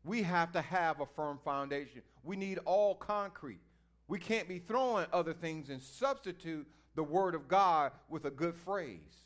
[0.04, 2.02] we have to have a firm foundation.
[2.24, 3.60] We need all concrete.
[4.08, 6.66] We can't be throwing other things and substitute
[6.96, 9.26] the Word of God with a good phrase.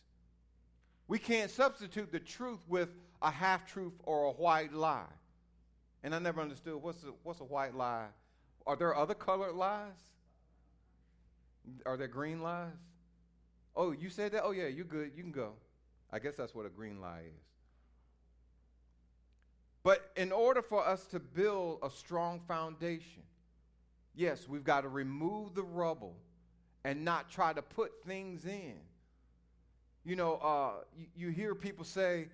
[1.08, 2.90] We can't substitute the truth with
[3.22, 5.04] a half truth or a white lie.
[6.04, 8.08] And I never understood what's a, what's a white lie?
[8.66, 9.94] Are there other colored lies?
[11.86, 12.74] Are there green lies?
[13.76, 14.44] Oh, you said that?
[14.44, 15.12] Oh, yeah, you're good.
[15.16, 15.54] You can go.
[16.12, 17.44] I guess that's what a green lie is.
[19.84, 23.22] But in order for us to build a strong foundation,
[24.16, 26.16] yes, we've got to remove the rubble
[26.84, 28.76] and not try to put things in.
[30.04, 32.28] You know, uh, you, you hear people say,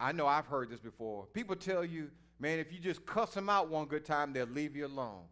[0.00, 1.26] I know I've heard this before.
[1.32, 4.74] People tell you, man, if you just cuss them out one good time, they'll leave
[4.74, 5.24] you alone.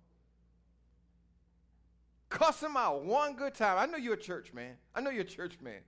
[2.28, 3.78] Cuss them out one good time.
[3.78, 4.74] I know you're a church man.
[4.94, 5.80] I know you're a church man.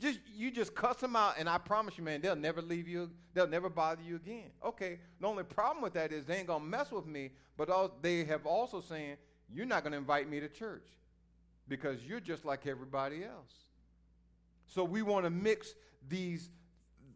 [0.00, 3.10] Just you just cuss them out, and I promise you, man, they'll never leave you.
[3.32, 4.50] They'll never bother you again.
[4.64, 4.98] Okay.
[5.20, 8.24] The only problem with that is they ain't gonna mess with me, but all, they
[8.24, 9.16] have also saying
[9.52, 10.86] you're not gonna invite me to church
[11.68, 13.52] because you're just like everybody else.
[14.66, 15.74] So we want to mix
[16.08, 16.50] these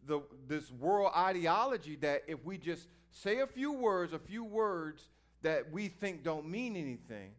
[0.05, 5.09] the this world ideology that if we just say a few words, a few words
[5.41, 7.31] that we think don't mean anything,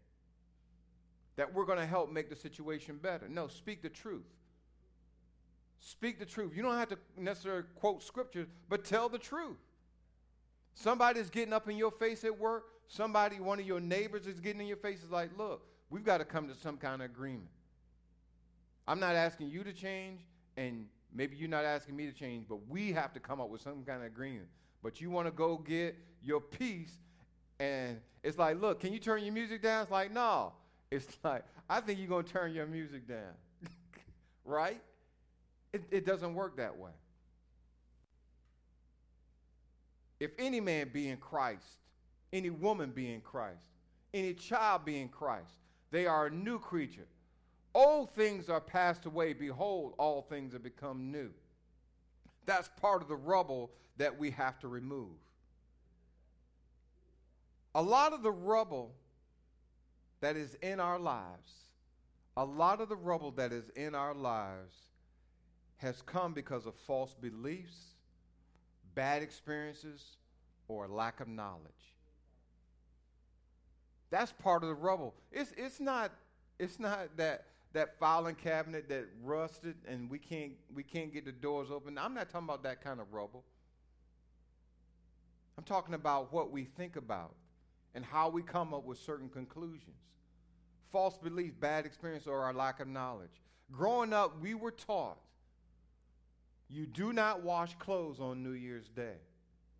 [1.36, 3.28] that we're going to help make the situation better.
[3.28, 4.26] No, speak the truth.
[5.80, 6.52] Speak the truth.
[6.54, 9.56] You don't have to necessarily quote scripture, but tell the truth.
[10.74, 12.64] Somebody's getting up in your face at work.
[12.86, 15.02] Somebody, one of your neighbors is getting in your face.
[15.02, 17.48] Is like, look, we've got to come to some kind of agreement.
[18.86, 20.20] I'm not asking you to change,
[20.56, 23.62] and maybe you're not asking me to change, but we have to come up with
[23.62, 24.48] some kind of agreement.
[24.82, 26.92] But you want to go get your peace,
[27.58, 29.82] and it's like, look, can you turn your music down?
[29.82, 30.52] It's like, no.
[30.90, 33.34] It's like, I think you're going to turn your music down.
[34.44, 34.82] right?
[35.72, 36.90] It, it doesn't work that way.
[40.18, 41.64] If any man be in Christ,
[42.32, 43.64] any woman be in Christ,
[44.12, 45.54] any child be in Christ,
[45.90, 47.06] they are a new creature.
[47.74, 49.32] Old things are passed away.
[49.32, 51.30] Behold, all things have become new.
[52.44, 55.16] That's part of the rubble that we have to remove.
[57.74, 58.92] A lot of the rubble
[60.20, 61.52] that is in our lives,
[62.36, 64.74] a lot of the rubble that is in our lives
[65.80, 67.94] has come because of false beliefs,
[68.94, 70.04] bad experiences,
[70.68, 71.94] or lack of knowledge.
[74.10, 75.14] That's part of the rubble.
[75.32, 76.12] It's, it's, not,
[76.58, 81.32] it's not that, that filing cabinet that rusted and we can't, we can't get the
[81.32, 81.96] doors open.
[81.96, 83.44] I'm not talking about that kind of rubble.
[85.56, 87.34] I'm talking about what we think about
[87.94, 89.96] and how we come up with certain conclusions.
[90.92, 93.42] False beliefs, bad experience, or our lack of knowledge.
[93.72, 95.18] Growing up, we were taught
[96.70, 99.16] you do not wash clothes on New Year's Day.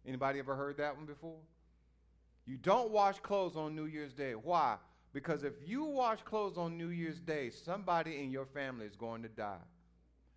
[0.07, 1.39] Anybody ever heard that one before?
[2.47, 4.33] You don't wash clothes on New Year's Day.
[4.33, 4.77] Why?
[5.13, 9.23] Because if you wash clothes on New Year's Day, somebody in your family is going
[9.23, 9.63] to die.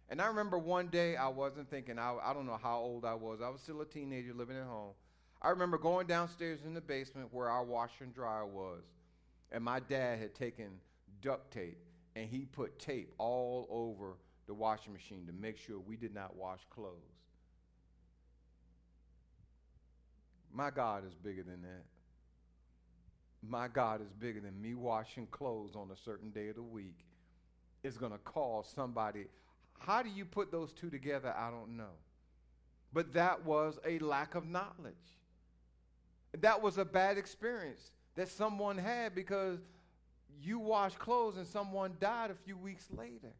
[0.10, 3.16] And I remember one day I wasn't thinking, I, I don't know how old I
[3.16, 3.42] was.
[3.42, 4.94] I was still a teenager living at home.
[5.42, 8.84] I remember going downstairs in the basement where our washer and dryer was.
[9.52, 10.70] And my dad had taken
[11.22, 11.78] duct tape
[12.16, 16.35] and he put tape all over the washing machine to make sure we did not
[16.35, 16.94] wash clothes.
[20.54, 21.85] My God is bigger than that.
[23.41, 27.06] My God is bigger than me washing clothes on a certain day of the week.
[27.83, 29.25] It's going to cause somebody.
[29.79, 31.33] How do you put those two together?
[31.35, 31.96] I don't know.
[32.94, 34.94] But that was a lack of knowledge.
[36.39, 39.60] That was a bad experience that someone had because
[40.41, 43.33] you washed clothes and someone died a few weeks later.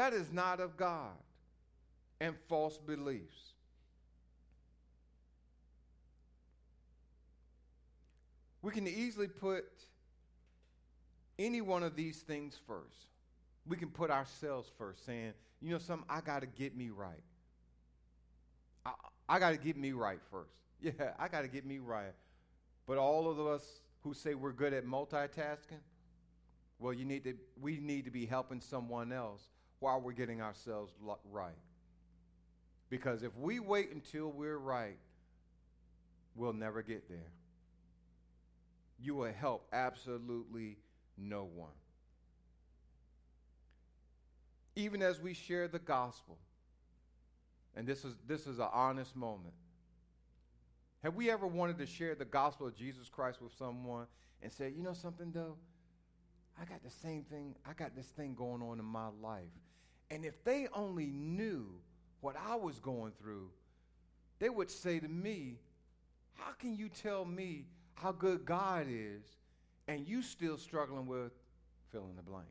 [0.00, 1.12] That is not of God
[2.22, 3.52] and false beliefs.
[8.62, 9.66] We can easily put
[11.38, 13.10] any one of these things first.
[13.66, 17.22] We can put ourselves first, saying, you know, something, I got to get me right.
[18.86, 18.92] I,
[19.28, 20.54] I got to get me right first.
[20.80, 22.14] Yeah, I got to get me right.
[22.86, 25.82] But all of us who say we're good at multitasking,
[26.78, 29.42] well, you need to, we need to be helping someone else
[29.80, 30.92] while we're getting ourselves
[31.30, 31.52] right.
[32.90, 34.98] Because if we wait until we're right,
[36.34, 37.32] we'll never get there.
[39.02, 40.76] You will help absolutely
[41.16, 41.70] no one.
[44.76, 46.38] Even as we share the gospel,
[47.74, 49.54] and this is, this is an honest moment.
[51.02, 54.06] Have we ever wanted to share the gospel of Jesus Christ with someone
[54.42, 55.56] and say, you know something though?
[56.60, 59.44] I got the same thing, I got this thing going on in my life.
[60.10, 61.66] And if they only knew
[62.20, 63.50] what I was going through,
[64.38, 65.58] they would say to me,
[66.34, 69.22] How can you tell me how good God is
[69.86, 71.32] and you still struggling with
[71.92, 72.46] fill in the blank?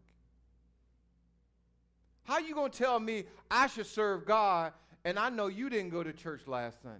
[2.23, 5.89] How you going to tell me I should serve God and I know you didn't
[5.89, 6.99] go to church last Sunday?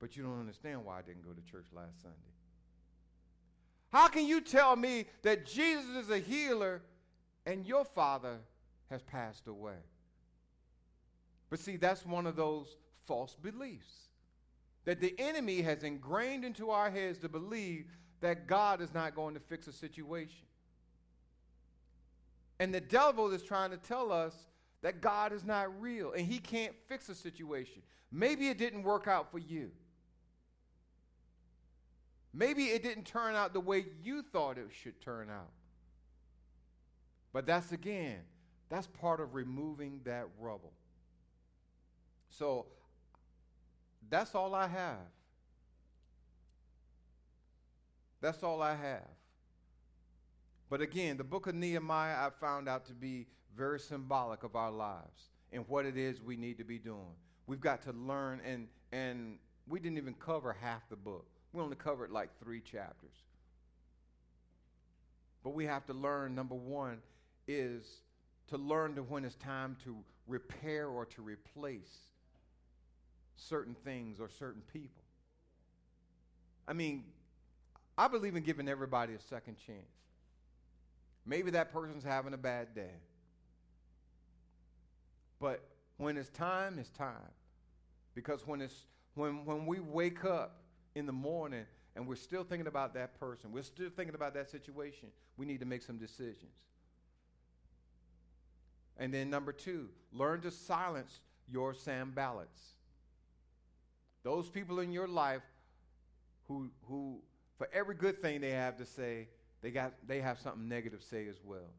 [0.00, 2.16] But you don't understand why I didn't go to church last Sunday.
[3.90, 6.82] How can you tell me that Jesus is a healer
[7.46, 8.38] and your father
[8.90, 9.78] has passed away?
[11.50, 12.76] But see, that's one of those
[13.06, 14.08] false beliefs
[14.84, 17.86] that the enemy has ingrained into our heads to believe
[18.20, 20.46] that God is not going to fix a situation.
[22.58, 24.34] And the devil is trying to tell us
[24.82, 27.82] that God is not real and he can't fix a situation.
[28.10, 29.70] Maybe it didn't work out for you.
[32.32, 35.50] Maybe it didn't turn out the way you thought it should turn out.
[37.32, 38.20] But that's again,
[38.68, 40.72] that's part of removing that rubble.
[42.30, 42.66] So
[44.10, 44.98] that's all I have.
[48.20, 49.08] That's all I have.
[50.70, 54.70] But again, the book of Nehemiah I found out to be very symbolic of our
[54.70, 57.14] lives and what it is we need to be doing.
[57.46, 61.26] We've got to learn and and we didn't even cover half the book.
[61.52, 63.16] We only covered like 3 chapters.
[65.44, 66.98] But we have to learn number 1
[67.46, 67.86] is
[68.48, 69.96] to learn to when it's time to
[70.26, 71.96] repair or to replace
[73.36, 75.04] certain things or certain people.
[76.66, 77.04] I mean,
[77.96, 79.78] I believe in giving everybody a second chance.
[81.24, 82.94] Maybe that person's having a bad day.
[85.40, 85.62] But
[85.98, 87.32] when it's time, it's time.
[88.14, 90.62] Because when it's when when we wake up
[90.94, 91.64] in the morning
[91.96, 95.60] and we're still thinking about that person, we're still thinking about that situation, we need
[95.60, 96.52] to make some decisions.
[98.98, 101.20] And then number two, learn to silence
[101.50, 102.74] your Sanballats.
[104.24, 105.42] Those people in your life
[106.48, 107.20] who, who,
[107.56, 109.28] for every good thing they have to say,
[109.62, 111.70] they, got, they have something negative to say as well.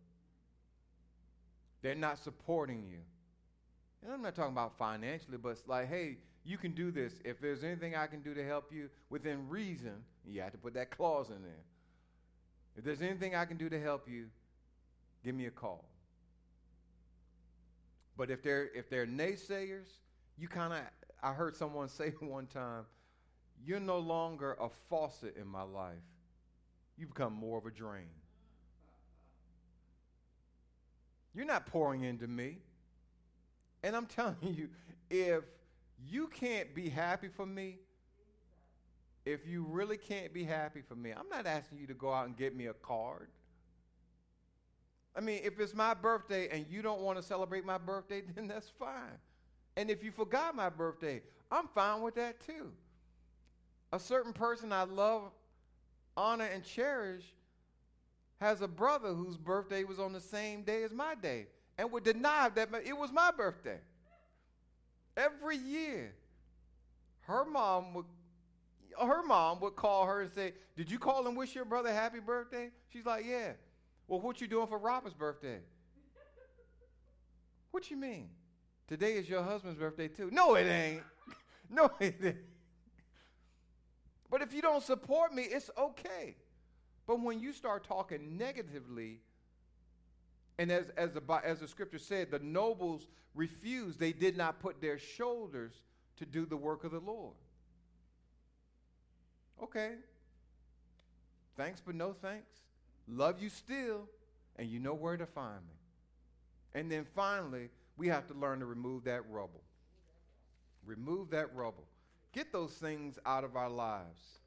[1.81, 2.99] They're not supporting you.
[4.03, 7.13] And I'm not talking about financially, but it's like, hey, you can do this.
[7.25, 10.73] If there's anything I can do to help you within reason, you have to put
[10.75, 11.63] that clause in there.
[12.77, 14.27] If there's anything I can do to help you,
[15.23, 15.88] give me a call.
[18.19, 19.87] But if they're if they're naysayers,
[20.37, 20.81] you kind of
[21.23, 22.83] I heard someone say one time,
[23.65, 25.95] You're no longer a faucet in my life.
[26.97, 28.09] You become more of a drain.
[31.33, 32.57] You're not pouring into me.
[33.83, 34.67] And I'm telling you,
[35.09, 35.45] if
[36.05, 37.77] you can't be happy for me,
[39.25, 42.27] if you really can't be happy for me, I'm not asking you to go out
[42.27, 43.29] and get me a card.
[45.15, 48.47] I mean, if it's my birthday and you don't want to celebrate my birthday, then
[48.47, 49.17] that's fine.
[49.75, 52.71] And if you forgot my birthday, I'm fine with that too.
[53.91, 55.31] A certain person I love,
[56.15, 57.23] honor, and cherish
[58.39, 61.47] has a brother whose birthday was on the same day as my day
[61.77, 63.79] and would deny that it was my birthday.
[65.17, 66.13] Every year,
[67.21, 68.05] her mom would
[68.99, 72.19] her mom would call her and say, "Did you call and wish your brother happy
[72.19, 73.53] birthday?" She's like, "Yeah."
[74.09, 75.59] Well, what you doing for Robert's birthday?
[77.69, 78.29] what you mean?
[78.87, 80.31] Today is your husband's birthday too.
[80.33, 81.03] No, it ain't.
[81.69, 82.35] no, it ain't.
[84.31, 86.35] But if you don't support me, it's okay.
[87.05, 89.19] But when you start talking negatively,
[90.57, 94.81] and as, as, the, as the scripture said, the nobles refused, they did not put
[94.81, 95.83] their shoulders
[96.17, 97.35] to do the work of the Lord.
[99.61, 99.91] Okay.
[101.55, 102.68] Thanks, but no thanks.
[103.09, 104.07] Love you still,
[104.57, 105.73] and you know where to find me.
[106.73, 109.63] And then finally, we have to learn to remove that rubble.
[110.85, 111.87] Remove that rubble.
[112.31, 114.39] Get those things out of our lives.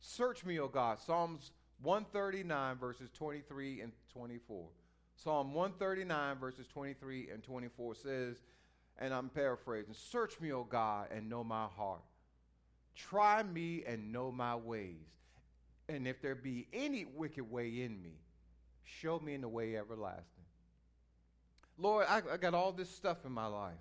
[0.00, 0.98] Search me, O God.
[1.00, 1.50] Psalms
[1.82, 4.66] 139, verses 23 and 24.
[5.16, 8.36] Psalm 139, verses 23 and 24 says,
[8.98, 12.02] and I'm paraphrasing, search me, O God, and know my heart.
[12.94, 15.23] Try me and know my ways.
[15.88, 18.18] And if there be any wicked way in me,
[18.84, 20.44] show me in the way everlasting.
[21.76, 23.74] Lord, I, I got all this stuff in my life,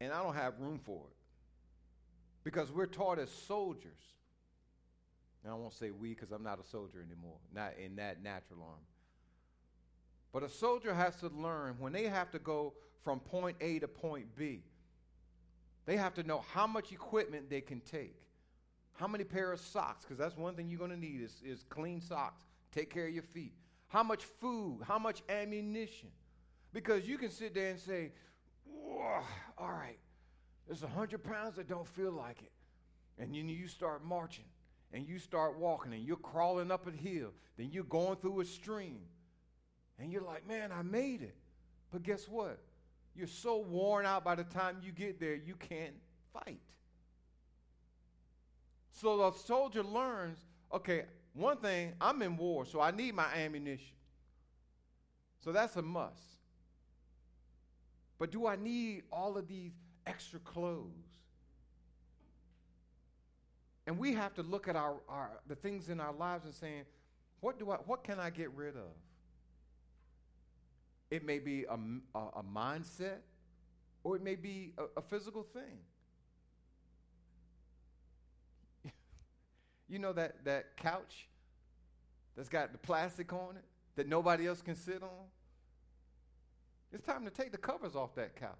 [0.00, 1.16] and I don't have room for it.
[2.44, 3.98] Because we're taught as soldiers,
[5.42, 8.60] and I won't say we because I'm not a soldier anymore, not in that natural
[8.62, 8.80] arm.
[10.32, 13.88] But a soldier has to learn when they have to go from point A to
[13.88, 14.62] point B,
[15.86, 18.16] they have to know how much equipment they can take,
[18.98, 21.62] how many pair of socks, because that's one thing you're going to need is, is
[21.68, 22.42] clean socks.
[22.72, 23.52] Take care of your feet.
[23.86, 26.08] How much food, how much ammunition.
[26.72, 28.10] Because you can sit there and say,
[29.56, 29.98] all right,
[30.66, 32.50] there's 100 pounds that don't feel like it.
[33.18, 34.44] And then you start marching
[34.92, 37.30] and you start walking and you're crawling up a hill.
[37.56, 39.02] Then you're going through a stream.
[40.00, 41.36] And you're like, man, I made it.
[41.92, 42.58] But guess what?
[43.14, 45.94] You're so worn out by the time you get there, you can't
[46.32, 46.60] fight.
[49.00, 50.38] So the soldier learns
[50.72, 53.94] okay, one thing, I'm in war, so I need my ammunition.
[55.40, 56.20] So that's a must.
[58.18, 59.72] But do I need all of these
[60.04, 60.90] extra clothes?
[63.86, 66.82] And we have to look at our, our the things in our lives and saying,
[67.40, 68.96] what do I what can I get rid of?
[71.10, 71.78] It may be a,
[72.18, 73.20] a, a mindset,
[74.02, 75.78] or it may be a, a physical thing.
[79.88, 81.28] You know that, that couch
[82.36, 83.64] that's got the plastic on it
[83.96, 85.26] that nobody else can sit on?
[86.92, 88.52] It's time to take the covers off that couch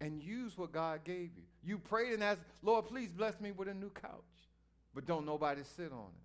[0.00, 1.42] and use what God gave you.
[1.64, 4.10] You prayed and asked, Lord, please bless me with a new couch,
[4.94, 6.24] but don't nobody sit on it.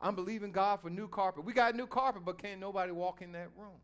[0.00, 1.44] I'm believing God for new carpet.
[1.44, 3.80] We got new carpet, but can't nobody walk in that room.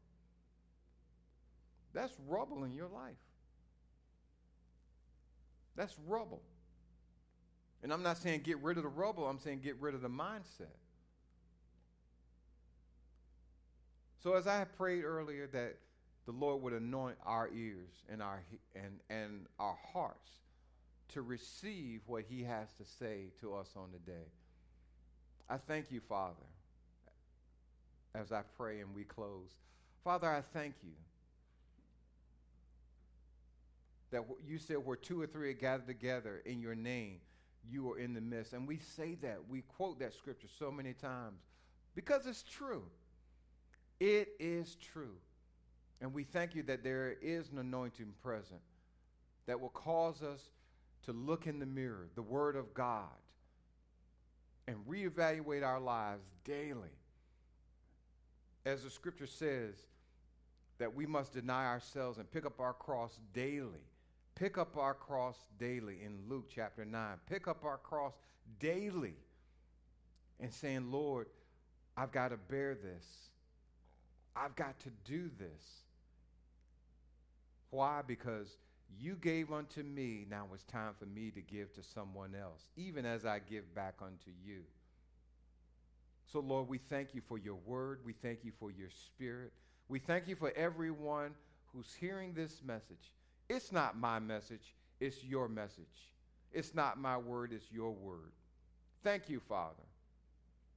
[1.95, 3.17] That's rubble in your life.
[5.77, 6.43] That's rubble.
[7.83, 10.09] And I'm not saying get rid of the rubble, I'm saying get rid of the
[10.09, 10.77] mindset.
[14.23, 15.79] So as I prayed earlier that
[16.27, 18.41] the Lord would anoint our ears and our
[18.77, 20.31] and and our hearts
[21.09, 24.29] to receive what he has to say to us on the day.
[25.51, 26.47] I thank you, Father,
[28.15, 29.51] as I pray and we close.
[30.05, 30.93] Father, I thank you
[34.11, 37.19] that you said where two or three are gathered together in your name,
[37.71, 38.53] you are in the midst.
[38.53, 41.41] And we say that, we quote that scripture so many times
[41.95, 42.85] because it's true.
[44.01, 45.17] It is true.
[46.01, 48.61] And we thank you that there is an anointing present
[49.47, 50.41] that will cause us
[51.05, 53.09] to look in the mirror, the Word of God,
[54.67, 56.89] and reevaluate our lives daily.
[58.65, 59.75] As the scripture says,
[60.79, 63.87] that we must deny ourselves and pick up our cross daily.
[64.35, 67.17] Pick up our cross daily in Luke chapter 9.
[67.29, 68.15] Pick up our cross
[68.59, 69.15] daily
[70.41, 71.27] and saying, Lord,
[71.97, 73.05] I've got to bear this.
[74.35, 75.63] I've got to do this.
[77.71, 78.03] Why?
[78.07, 78.57] Because
[78.99, 83.07] you gave unto me, now it's time for me to give to someone else, even
[83.07, 84.63] as I give back unto you.
[86.27, 88.01] So, Lord, we thank you for your word.
[88.05, 89.53] We thank you for your spirit.
[89.89, 91.33] We thank you for everyone
[91.73, 93.13] who's hearing this message.
[93.53, 96.09] It's not my message, it's your message.
[96.53, 98.33] It's not my word, it's your word.
[99.05, 99.85] Thank you, Father.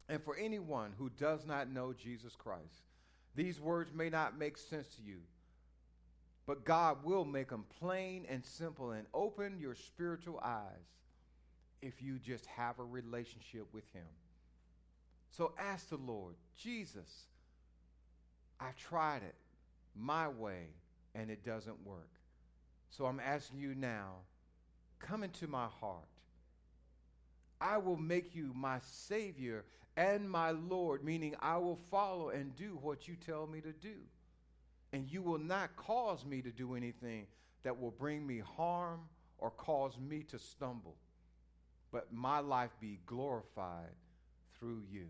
[0.10, 2.90] And for anyone who does not know Jesus Christ,
[3.34, 5.20] these words may not make sense to you.
[6.46, 11.00] But God will make them plain and simple and open your spiritual eyes
[11.82, 14.04] if you just have a relationship with Him.
[15.32, 17.24] So ask the Lord, Jesus,
[18.60, 19.36] I tried it
[19.96, 20.68] my way
[21.14, 22.15] and it doesn't work.
[22.90, 24.14] So I'm asking you now,
[25.00, 26.08] come into my heart.
[27.60, 29.66] I will make you my Savior
[29.98, 33.96] and my Lord, meaning I will follow and do what you tell me to do
[34.96, 37.28] and you will not cause me to do anything
[37.64, 39.02] that will bring me harm
[39.40, 40.96] or cause me to stumble,
[41.92, 43.92] but my life be glorified
[44.58, 45.08] through you.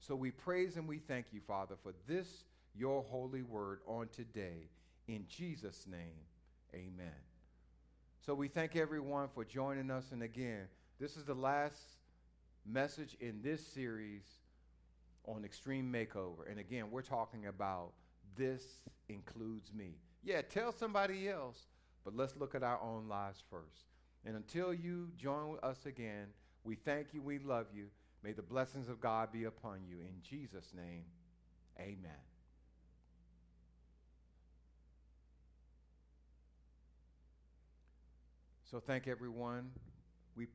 [0.00, 2.42] So we praise and we thank you, Father, for this,
[2.74, 4.68] your holy word on today.
[5.06, 6.26] In Jesus' name,
[6.74, 7.12] amen.
[8.24, 10.12] So we thank everyone for joining us.
[10.12, 10.66] And again,
[11.00, 11.76] this is the last
[12.66, 14.24] message in this series
[15.26, 16.50] on Extreme Makeover.
[16.50, 17.92] And again, we're talking about
[18.36, 19.94] this includes me.
[20.22, 21.66] Yeah, tell somebody else,
[22.04, 23.86] but let's look at our own lives first.
[24.24, 26.26] And until you join with us again,
[26.64, 27.86] we thank you, we love you.
[28.22, 29.96] May the blessings of God be upon you.
[30.00, 31.04] In Jesus' name,
[31.78, 32.37] amen.
[38.70, 39.70] So thank everyone.
[40.36, 40.46] We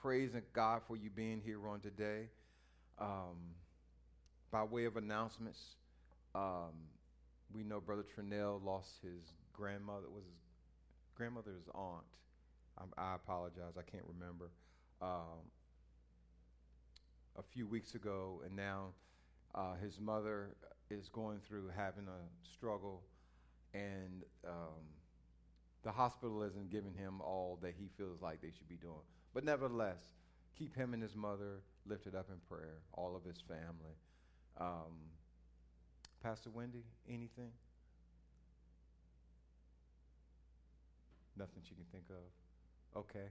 [0.00, 2.28] praise God for you being here on today.
[2.98, 3.36] Um,
[4.50, 5.60] by way of announcements,
[6.34, 6.72] um,
[7.52, 10.06] we know Brother Trinell lost his grandmother.
[10.08, 10.32] Was his
[11.14, 12.04] grandmother's aunt?
[12.78, 13.74] I, I apologize.
[13.78, 14.48] I can't remember.
[15.02, 15.44] Um,
[17.38, 18.94] a few weeks ago, and now
[19.54, 20.56] uh, his mother
[20.90, 23.02] is going through having a struggle,
[23.74, 24.80] and um,
[25.82, 29.02] the hospital isn't giving him all that he feels like they should be doing.
[29.32, 30.02] But nevertheless,
[30.58, 33.96] keep him and his mother lifted up in prayer, all of his family.
[34.58, 34.92] Um,
[36.22, 37.50] Pastor Wendy, anything?
[41.38, 43.00] Nothing she can think of.
[43.00, 43.28] Okay.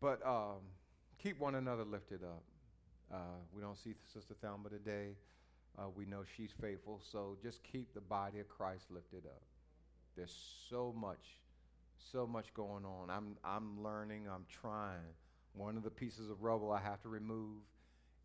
[0.00, 0.60] But um,
[1.22, 2.42] keep one another lifted up.
[3.12, 5.16] Uh, we don't see Sister Thelma today.
[5.78, 9.42] Uh, we know she's faithful, so just keep the body of Christ lifted up.
[10.16, 10.34] There's
[10.68, 11.40] so much,
[12.12, 13.10] so much going on.
[13.10, 15.14] I'm, I'm learning, I'm trying.
[15.52, 17.62] One of the pieces of rubble I have to remove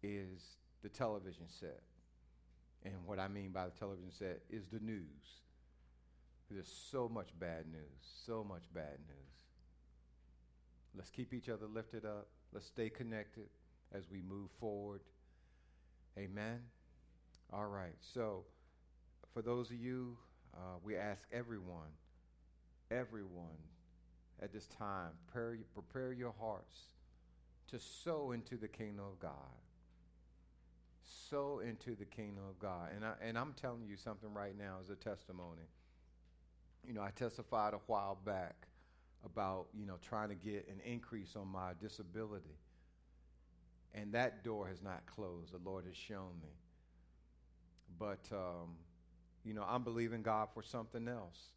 [0.04, 1.82] is the television set.
[2.84, 5.42] And what I mean by the television set is the news.
[6.50, 9.30] There's so much bad news, so much bad news.
[10.96, 12.28] Let's keep each other lifted up.
[12.52, 13.50] Let's stay connected
[13.94, 15.02] as we move forward.
[16.18, 16.60] Amen.
[17.54, 17.96] All right.
[18.14, 18.46] So,
[19.34, 20.18] for those of you,
[20.56, 21.92] uh, we ask everyone,
[22.92, 23.58] everyone
[24.42, 26.76] at this time, prepare, prepare your hearts
[27.68, 29.32] to sow into the kingdom of God.
[31.30, 32.90] Sow into the kingdom of God.
[32.96, 35.68] And, I, and I'm telling you something right now as a testimony.
[36.88, 38.68] You know, I testified a while back
[39.26, 42.58] about, you know, trying to get an increase on my disability.
[43.94, 45.52] And that door has not closed.
[45.52, 46.50] The Lord has shown me.
[47.98, 48.76] But, um,
[49.44, 51.52] you know, I'm believing God for something else.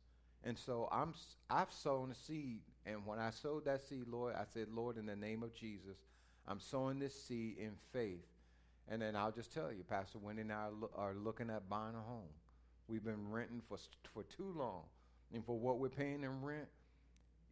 [0.45, 1.15] And so I'm,
[1.51, 2.61] I've sown a seed.
[2.85, 5.97] And when I sowed that seed, Lord, I said, Lord, in the name of Jesus,
[6.49, 8.27] I'm sowing this seed in faith.
[8.89, 11.69] And then I'll just tell you, Pastor Wendy and I are, lo- are looking at
[11.69, 12.29] buying a home.
[12.89, 13.79] We've been renting for,
[14.13, 14.83] for too long.
[15.33, 16.67] And for what we're paying in rent,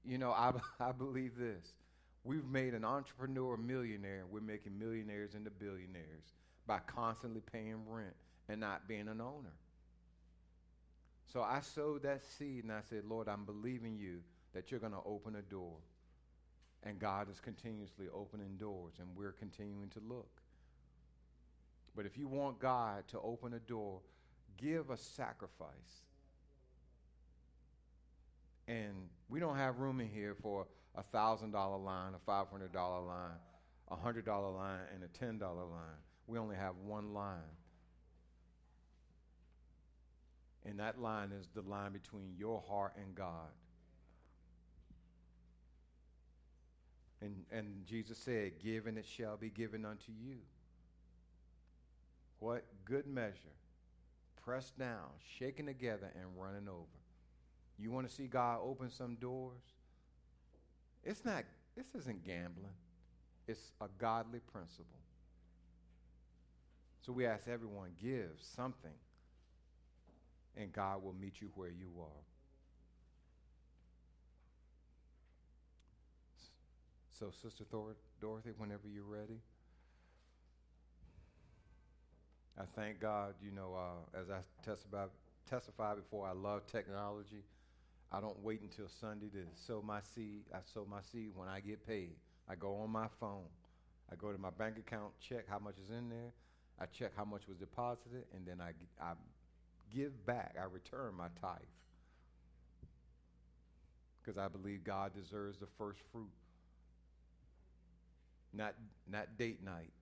[0.05, 1.74] you know, I, I believe this.
[2.24, 4.24] We've made an entrepreneur millionaire.
[4.31, 6.35] We're making millionaires into billionaires
[6.66, 8.14] by constantly paying rent
[8.49, 9.55] and not being an owner.
[11.33, 14.18] So I sowed that seed and I said, Lord, I'm believing you
[14.53, 15.76] that you're going to open a door.
[16.83, 20.41] And God is continuously opening doors, and we're continuing to look.
[21.95, 24.01] But if you want God to open a door,
[24.57, 25.68] give a sacrifice.
[28.66, 28.95] And
[29.28, 30.66] we don't have room in here for
[30.97, 31.53] a $1,000
[31.85, 33.31] line, a $500 line,
[33.89, 35.99] a $100 line, and a $10 line.
[36.26, 37.39] We only have one line.
[40.66, 43.48] And that line is the line between your heart and God.
[47.22, 50.36] And, and Jesus said, Give and it shall be given unto you.
[52.38, 53.56] What good measure,
[54.42, 55.08] pressed down,
[55.38, 56.86] shaken together, and running over.
[57.78, 59.62] You want to see God open some doors?
[61.04, 61.44] It's not,
[61.76, 62.76] this isn't gambling,
[63.46, 64.86] it's a godly principle.
[67.02, 68.90] So we ask everyone, give something,
[70.57, 72.24] and God will meet you where you are.
[77.11, 79.40] So, Sister Thor- Dorothy, whenever you're ready.
[82.59, 84.40] I thank God, you know, uh, as I
[85.48, 87.42] testify before, I love technology.
[88.12, 90.44] I don't wait until Sunday to sow my seed.
[90.53, 92.16] I sow my seed when I get paid.
[92.48, 93.46] I go on my phone.
[94.11, 96.32] I go to my bank account, check how much is in there.
[96.78, 99.12] I check how much was deposited, and then I, I
[99.95, 100.57] give back.
[100.61, 101.59] I return my tithe.
[104.22, 106.30] Because I believe God deserves the first fruit.
[108.53, 108.74] Not,
[109.11, 109.93] not date night.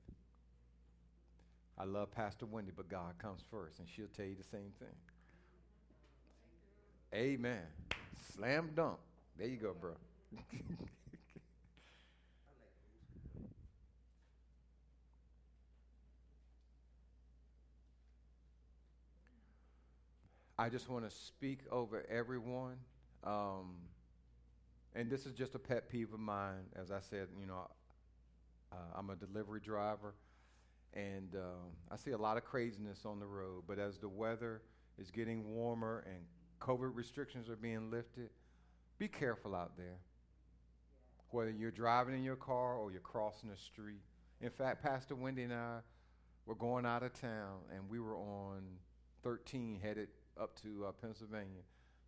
[1.78, 4.89] I love Pastor Wendy, but God comes first, and she'll tell you the same thing.
[7.14, 7.62] Amen.
[8.34, 8.99] Slam dunk.
[9.39, 9.93] There you go, bro.
[20.61, 22.78] I just want to speak over everyone.
[23.22, 23.76] Um,
[24.96, 26.64] and this is just a pet peeve of mine.
[26.74, 27.70] As I said, you know,
[28.72, 30.14] uh, I'm a delivery driver,
[30.94, 33.64] and um, I see a lot of craziness on the road.
[33.68, 34.62] But as the weather
[34.98, 36.24] is getting warmer and
[36.61, 38.30] COVID restrictions are being lifted,
[38.98, 39.98] be careful out there.
[41.30, 44.00] Whether you're driving in your car or you're crossing the street.
[44.40, 45.78] In fact, Pastor Wendy and I
[46.46, 48.62] were going out of town, and we were on
[49.22, 50.09] 13 headed
[50.41, 51.62] up to uh, Pennsylvania.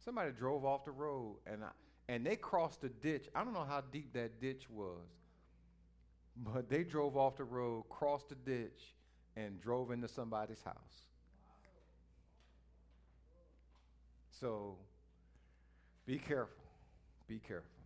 [0.05, 1.68] Somebody drove off the road, and I,
[2.09, 3.28] and they crossed a ditch.
[3.35, 5.09] I don't know how deep that ditch was,
[6.37, 8.95] but they drove off the road, crossed the ditch,
[9.37, 10.74] and drove into somebody's house.
[14.41, 14.76] So
[16.07, 16.64] be careful.
[17.28, 17.80] Be careful.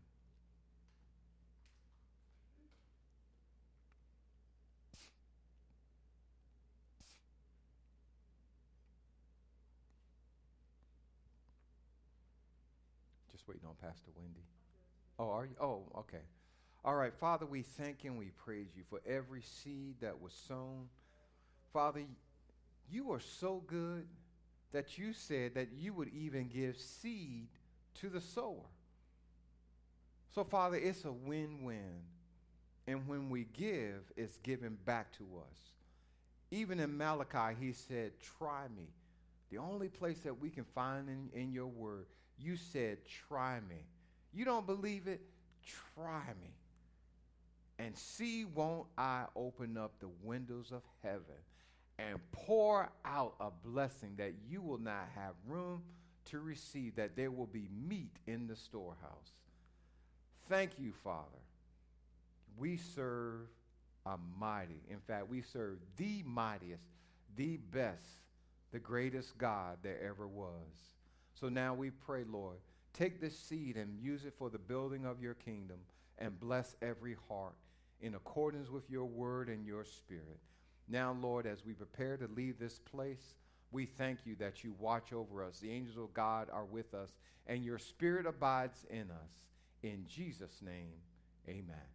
[13.45, 14.45] Just waiting on Pastor Wendy.
[15.18, 15.57] Oh, are you?
[15.61, 16.22] Oh, okay.
[16.84, 20.88] All right, Father, we thank and we praise you for every seed that was sown.
[21.72, 22.03] Father,
[22.90, 24.07] you are so good
[24.72, 27.49] that you said that you would even give seed
[28.01, 28.70] to the sower.
[30.34, 32.01] So, Father, it's a win win.
[32.86, 35.59] And when we give, it's given back to us.
[36.51, 38.88] Even in Malachi, he said, Try me.
[39.51, 42.07] The only place that we can find in, in your word,
[42.39, 43.85] you said, Try me.
[44.32, 45.20] You don't believe it?
[45.95, 46.55] Try me.
[47.78, 51.43] And see, won't I open up the windows of heaven
[51.99, 55.82] and pour out a blessing that you will not have room
[56.26, 59.32] to receive, that there will be meat in the storehouse.
[60.49, 61.26] Thank you, Father.
[62.57, 63.49] We serve
[64.07, 66.85] a mighty, in fact, we serve the mightiest,
[67.37, 68.05] the best,
[68.70, 70.93] the greatest God there ever was.
[71.35, 72.59] So now we pray, Lord,
[72.93, 75.78] take this seed and use it for the building of your kingdom
[76.18, 77.57] and bless every heart
[78.01, 80.39] in accordance with your word and your spirit.
[80.89, 83.35] Now, Lord, as we prepare to leave this place,
[83.72, 85.59] we thank you that you watch over us.
[85.59, 87.11] The angels of God are with us,
[87.47, 89.49] and your spirit abides in us.
[89.82, 90.95] In Jesus' name,
[91.49, 91.93] amen.